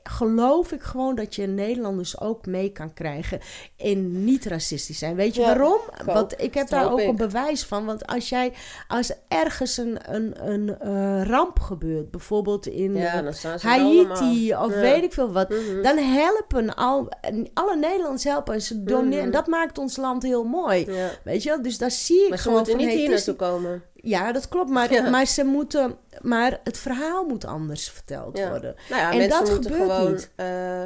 [0.03, 3.39] Geloof ik gewoon dat je Nederlanders ook mee kan krijgen
[3.77, 5.15] in niet racistisch zijn.
[5.15, 5.79] Weet je Ja, waarom?
[5.99, 7.07] ik Want ik heb daar ook ik.
[7.07, 7.85] een bewijs van.
[7.85, 8.53] Want als jij,
[8.87, 14.79] als ergens een, een, een eh, ramp gebeurt, bijvoorbeeld in Ja, eh, Haiti of Ja.
[14.79, 15.81] weet ik veel wat, Mhm.
[15.81, 17.09] dan helpen al,
[17.53, 19.09] alle Nederlanders helpen en ze doneren.
[19.09, 19.19] Mhm.
[19.25, 20.87] En dat maakt ons land heel mooi.
[21.23, 21.61] Weet je wel?
[21.61, 23.83] Dus daar zie ik Maar ze gewoon moeten van, niet hier naartoe komen.
[24.04, 24.70] Ja, dat klopt.
[24.70, 25.10] Maar, Ja.
[25.10, 28.49] maar ze moeten, maar het verhaal moet anders verteld Ja.
[28.49, 28.76] worden.
[28.89, 30.32] Nou ja, En mensen dat moeten gebeurt gewoon, niet.
[30.36, 30.84] eh,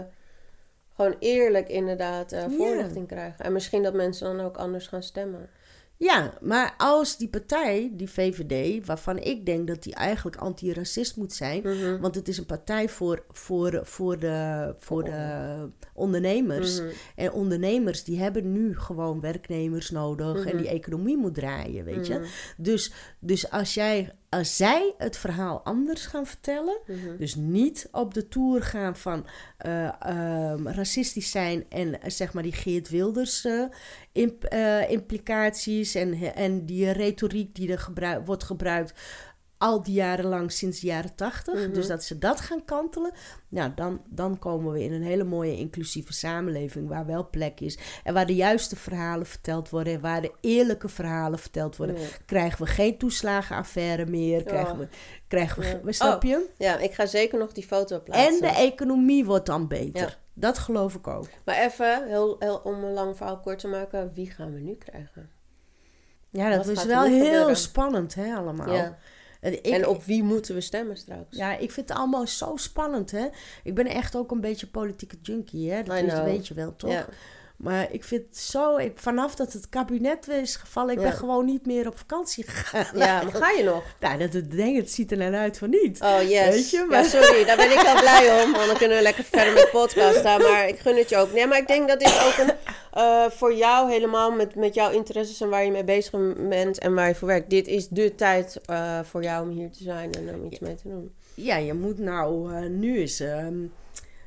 [0.95, 3.45] gewoon eerlijk inderdaad eh, voorlichting krijgen.
[3.45, 5.49] En misschien dat mensen dan ook anders gaan stemmen.
[5.97, 11.33] Ja, maar als die partij, die VVD, waarvan ik denk dat die eigenlijk antiracist moet
[11.33, 11.99] zijn, Mhm.
[12.01, 16.79] want het is een partij voor, voor, voor, de, voor de ondernemers.
[16.81, 16.89] Mhm.
[17.15, 20.57] En ondernemers die hebben nu gewoon werknemers nodig en Mhm.
[20.57, 22.27] die economie moet draaien, weet je.
[22.57, 27.17] Dus, dus als, jij, als zij het verhaal anders gaan vertellen, Mhm.
[27.17, 29.25] dus niet op de tour gaan van
[29.57, 33.63] eh, ehm, racistisch zijn en eh, zeg maar die Geert Wilders eh,
[34.11, 34.53] imp-
[34.89, 38.93] implicaties en, en die retoriek die er gebruik, wordt gebruikt
[39.57, 41.53] al die jaren lang sinds de jaren tachtig.
[41.53, 41.73] Mhm.
[41.73, 43.11] Dus dat ze dat gaan kantelen,
[43.49, 47.77] nou, dan, dan komen we in een hele mooie inclusieve samenleving waar wel plek is
[48.03, 51.95] en waar de juiste verhalen verteld worden en waar de eerlijke verhalen verteld worden.
[52.25, 54.79] Krijgen we geen toeslagenaffaire meer, krijgen Oh.
[54.79, 54.87] we,
[55.27, 55.91] krijgen we, Ja.
[55.91, 56.29] snap Oh.
[56.29, 56.49] je?
[56.57, 58.41] Ja, ik ga zeker nog die foto En plaatsen.
[58.41, 60.01] de economie wordt dan beter.
[60.01, 60.13] Ja.
[60.33, 61.27] Dat geloof ik ook.
[61.45, 64.73] Maar even, heel, heel, om een lang verhaal kort te maken, wie gaan we nu
[64.75, 65.29] krijgen?
[66.29, 67.55] Ja, dat Wat is wel heel gebeuren?
[67.57, 68.73] spannend, hè, allemaal.
[68.73, 68.97] Ja.
[69.45, 71.37] En, ik, en op wie moeten we stemmen straks?
[71.37, 73.27] ja, ik vind het allemaal zo spannend, hè.
[73.63, 75.83] Ik ben echt ook een beetje politieke junkie, hè.
[75.83, 76.23] Dat is- know.
[76.23, 76.91] weet je wel, toch?
[76.91, 77.07] Ja.
[77.57, 78.77] Maar ik vind het zo...
[78.77, 80.93] Ik, vanaf dat het kabinet weer is gevallen...
[80.93, 81.03] Ik Ja.
[81.09, 82.97] ben gewoon niet meer op vakantie gegaan.
[82.97, 83.83] Ja, maar ga je nog?
[83.99, 86.01] Nou, dat, ik, het ziet er net uit van niet.
[86.01, 86.49] Oh, yes.
[86.49, 88.51] Weet je, maar- Ja, sorry, daar ben ik wel blij om.
[88.57, 90.41] Want dan kunnen we lekker verder met podcasten.
[90.41, 91.31] Maar ik gun het je ook.
[91.33, 92.53] Nee, maar ik denk dat dit ook een,
[92.91, 96.11] eh, voor jou helemaal met, met jouw interesses en waar je mee bezig
[96.49, 97.49] bent en waar je voor werkt.
[97.49, 100.75] Dit is de tijd eh, voor jou om hier te zijn en om iets mee
[100.75, 101.13] te doen.
[101.33, 102.53] Ja, je moet nou...
[102.55, 103.55] eh, nu, is, ehm,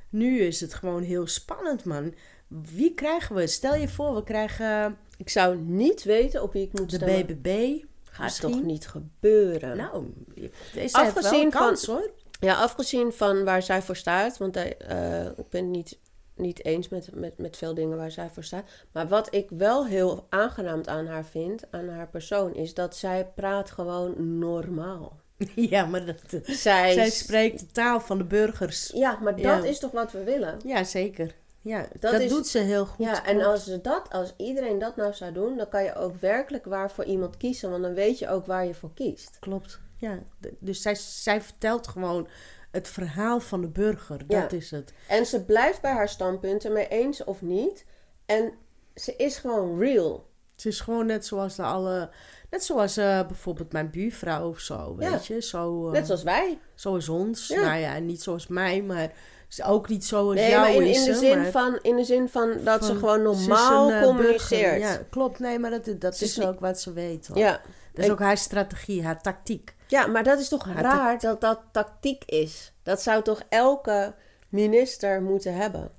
[0.08, 2.14] nu is het gewoon heel spannend, man.
[2.48, 3.46] Wie krijgen we?
[3.46, 7.26] Stel je voor, we krijgen Ik zou niet weten op wie ik moet de stemmen.
[7.26, 7.82] BBB.
[8.04, 8.50] Gaat misschien.
[8.52, 9.76] toch niet gebeuren?
[9.76, 12.10] Nou, deze heeft wel Afgezien een van- kans, hoor.
[12.40, 14.38] Ja, afgezien van waar zij voor staat.
[14.38, 15.98] Want hij, eh, ik ben het niet,
[16.36, 18.64] niet eens met, met, met veel dingen waar zij voor staat.
[18.92, 23.26] Maar wat ik wel heel aangenaam aan haar vind, aan haar persoon, is dat zij
[23.34, 25.20] praat gewoon normaal.
[25.54, 28.90] Ja, maar dat, Zij, zij spreekt de taal van de burgers.
[28.94, 29.64] Ja, maar dat Ja.
[29.64, 30.58] is toch wat we willen?
[30.64, 31.34] Ja, zeker.
[31.60, 33.06] Ja, Dat dat, is- doet ze heel goed.
[33.06, 36.16] ja, en als, ze dat, als iedereen dat nou zou doen, dan kan je ook
[36.20, 37.70] werkelijk waar voor iemand kiezen.
[37.70, 39.36] Want dan weet je ook waar je voor kiest.
[39.40, 40.18] Klopt, ja.
[40.58, 42.28] Dus zij, zij vertelt gewoon
[42.70, 44.20] het verhaal van de burger.
[44.28, 44.40] Ja.
[44.40, 44.92] Dat is het.
[45.08, 47.84] En ze blijft bij haar standpunten, mee eens of niet.
[48.26, 48.52] En
[48.94, 50.26] ze is gewoon real.
[50.56, 52.10] Het is gewoon net zoals de alle...
[52.50, 55.10] Net zoals eh, bijvoorbeeld mijn buurvrouw of zo, Ja.
[55.10, 55.42] weet je.
[55.42, 56.58] Zo, eh, Net zoals wij.
[56.74, 57.48] zo is ons.
[57.48, 57.60] Ja.
[57.60, 59.12] Nou ja, niet zoals mij, maar
[59.50, 60.98] is ook niet zoals Nee, jou maar in, is.
[61.06, 63.92] in, de zin maar van, in de zin van dat ze van- gewoon ze normaal
[63.92, 64.48] een, communiceert.
[64.60, 64.78] burger.
[64.78, 65.38] Ja, klopt.
[65.38, 67.26] Nee, maar dat, dat Ze is ook wat ze weet.
[67.26, 67.38] hoor.
[67.38, 67.60] Ja.
[67.94, 69.74] Dat is ook haar strategie, haar tactiek.
[69.86, 72.72] ja, maar dat is toch raar dat dat tactiek is.
[72.82, 74.14] Dat zou toch elke
[74.48, 75.90] minister moeten hebben?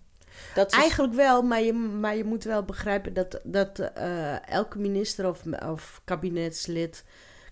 [0.56, 4.80] Dat is, Eigenlijk wel, maar je, maar je moet wel begrijpen dat, dat eh, elke
[4.80, 7.04] minister of, of kabinetslid,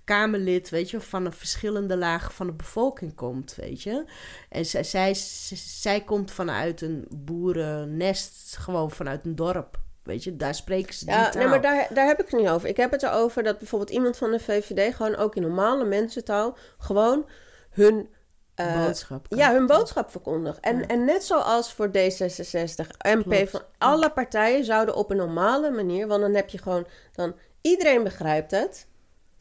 [0.07, 4.05] Kamerlid, weet je, van een verschillende lagen van de bevolking komt, weet je.
[4.49, 5.13] En zij, zij,
[5.55, 10.35] zij komt vanuit een boerennest, gewoon vanuit een dorp, weet je.
[10.35, 12.69] Daar spreken ze ja, nee, maar daar, daar heb ik het niet over.
[12.69, 16.57] Ik heb het erover dat bijvoorbeeld iemand van de VVD gewoon ook in normale mensentaal
[16.77, 17.25] gewoon
[17.69, 18.09] hun...
[18.55, 19.25] eh, boodschap.
[19.29, 20.59] Ja, hun boodschap verkondigt.
[20.59, 20.87] En, Ja.
[20.87, 23.49] en net zoals voor D66, MP, Klopt.
[23.49, 28.03] van alle partijen zouden op een normale manier, want dan heb je gewoon, dan iedereen
[28.03, 28.87] begrijpt het.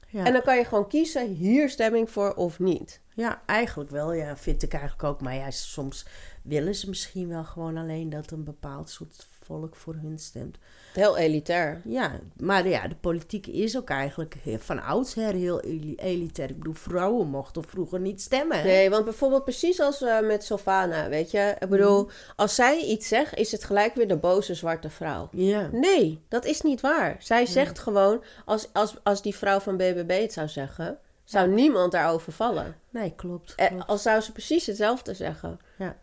[0.08, 0.24] Ja.
[0.24, 3.00] En dan kan je gewoon kiezen, hier stemming voor of niet.
[3.14, 4.12] Ja, eigenlijk wel.
[4.12, 5.20] Ja, vind ik eigenlijk ook.
[5.20, 6.06] Maar ja, soms
[6.42, 10.56] willen ze misschien wel gewoon alleen dat een bepaald soort volk voor hun stemt.
[10.92, 11.80] Heel elitair.
[11.84, 16.50] Ja, maar ja, de politiek is ook eigenlijk van oudsher heel eli- elitair.
[16.50, 18.56] Ik bedoel, vrouwen mochten vroeger niet stemmen.
[18.58, 18.64] hè?
[18.64, 21.56] Nee, want bijvoorbeeld precies als eh, met Sylvana, weet je.
[21.58, 22.12] Ik bedoel, Mhm.
[22.36, 25.28] als zij iets zegt, is het gelijk weer de boze zwarte vrouw.
[25.32, 27.16] Ja, Nee, dat is niet waar.
[27.18, 31.92] Zij zegt gewoon, als, als, als die vrouw van BBB het zou zeggen, zou niemand
[31.92, 32.76] daarover vallen.
[32.90, 33.54] nee, klopt.
[33.56, 33.86] Eh, klopt.
[33.86, 35.60] Al zou ze precies hetzelfde zeggen.
[35.78, 35.96] Ja.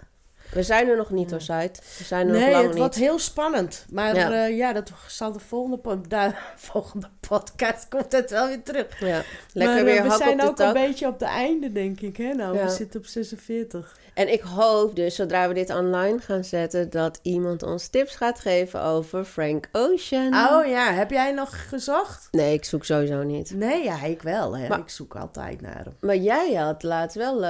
[0.54, 1.96] We zijn er nog niet, hoor, Zuid.
[1.98, 2.80] We zijn er nog Nee, lang het niet.
[2.80, 3.86] wordt heel spannend.
[3.90, 4.30] Maar Ja.
[4.34, 9.00] ja, ja dat zal de volgende, po- de volgende podcast komt het wel weer terug.
[9.00, 9.22] Ja,
[9.54, 12.18] lekker maar, weer eh, we zijn op ook een beetje op de einde, denk ik.
[12.18, 12.34] Hè?
[12.34, 13.98] Nou, we zitten op 46.
[14.14, 18.40] En ik hoop dus, zodra we dit online gaan zetten, dat iemand ons tips gaat
[18.40, 20.34] geven over Frank Ocean.
[20.34, 22.28] Oh ja, heb jij nog gezocht?
[22.32, 23.52] Nee, ik zoek sowieso niet.
[23.56, 24.58] Nee, ja, ik wel.
[24.58, 24.68] Hè.
[24.68, 25.94] Maar- ik zoek altijd naar hem.
[26.00, 27.50] Maar jij had laatst wel eh,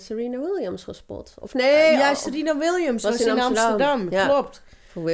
[0.00, 1.34] Serena Williams gespot.
[1.38, 1.92] Of nee?
[1.92, 3.90] ja, oh, Serena Williams was was, in in Amsterdam.
[3.90, 4.10] Amsterdam.
[4.10, 4.26] Ja.
[4.26, 4.62] Klopt,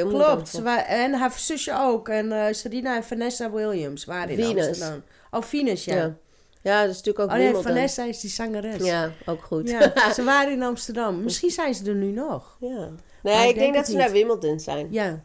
[0.08, 0.62] klopt.
[0.86, 2.08] En haar zusje ook.
[2.08, 4.66] En eh, Serena en Vanessa Williams waren in Venus.
[4.66, 5.02] Amsterdam.
[5.30, 5.94] Oh, Venus, ja.
[5.94, 6.14] Ja.
[6.62, 7.54] Ja, dat is natuurlijk ook Oh nee.
[7.54, 8.84] Vanessa is die zangeres.
[8.84, 9.70] Ja, ook goed.
[9.70, 11.22] Ja, ze waren in Amsterdam.
[11.22, 12.56] Misschien zijn ze er nu nog.
[12.60, 12.88] Ja.
[13.22, 14.10] Nee, ik ik denk denk dat ze naar.
[14.10, 14.88] Wimbledon zijn.
[14.90, 15.20] Ja,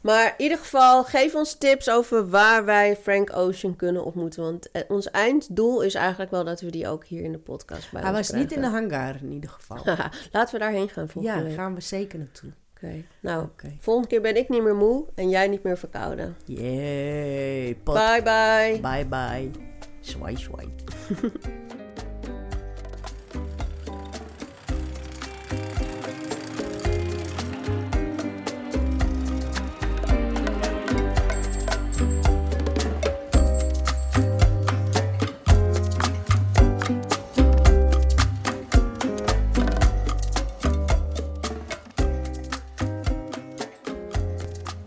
[0.00, 4.42] Maar in ieder geval, geef ons tips over waar wij Frank Ocean kunnen ontmoeten.
[4.42, 7.92] Want eh, ons einddoel is eigenlijk wel dat we die ook hier in de podcast
[7.92, 9.78] bij hij ons was niet in de hangar in ieder geval.
[10.32, 11.54] Laten we daarheen gaan volgende Ja, week.
[11.56, 12.50] gaan we zeker naartoe.
[12.76, 13.04] Oké.
[13.20, 13.46] Nou,
[13.80, 16.36] volgende keer ben ik niet meer moe en jij niet meer verkouden.
[16.44, 17.74] Yay.
[17.82, 18.78] pot- Bye bye.
[18.80, 19.70] Bye bye.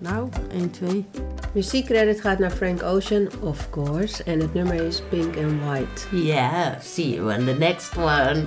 [0.05, 1.24] Nou, 1, 2.
[1.55, 4.23] Muziekcredit gaat naar Frank Ocean, of course.
[4.23, 6.23] En het nummer is Pink and White.
[6.25, 8.43] Yeah, see you in the next one.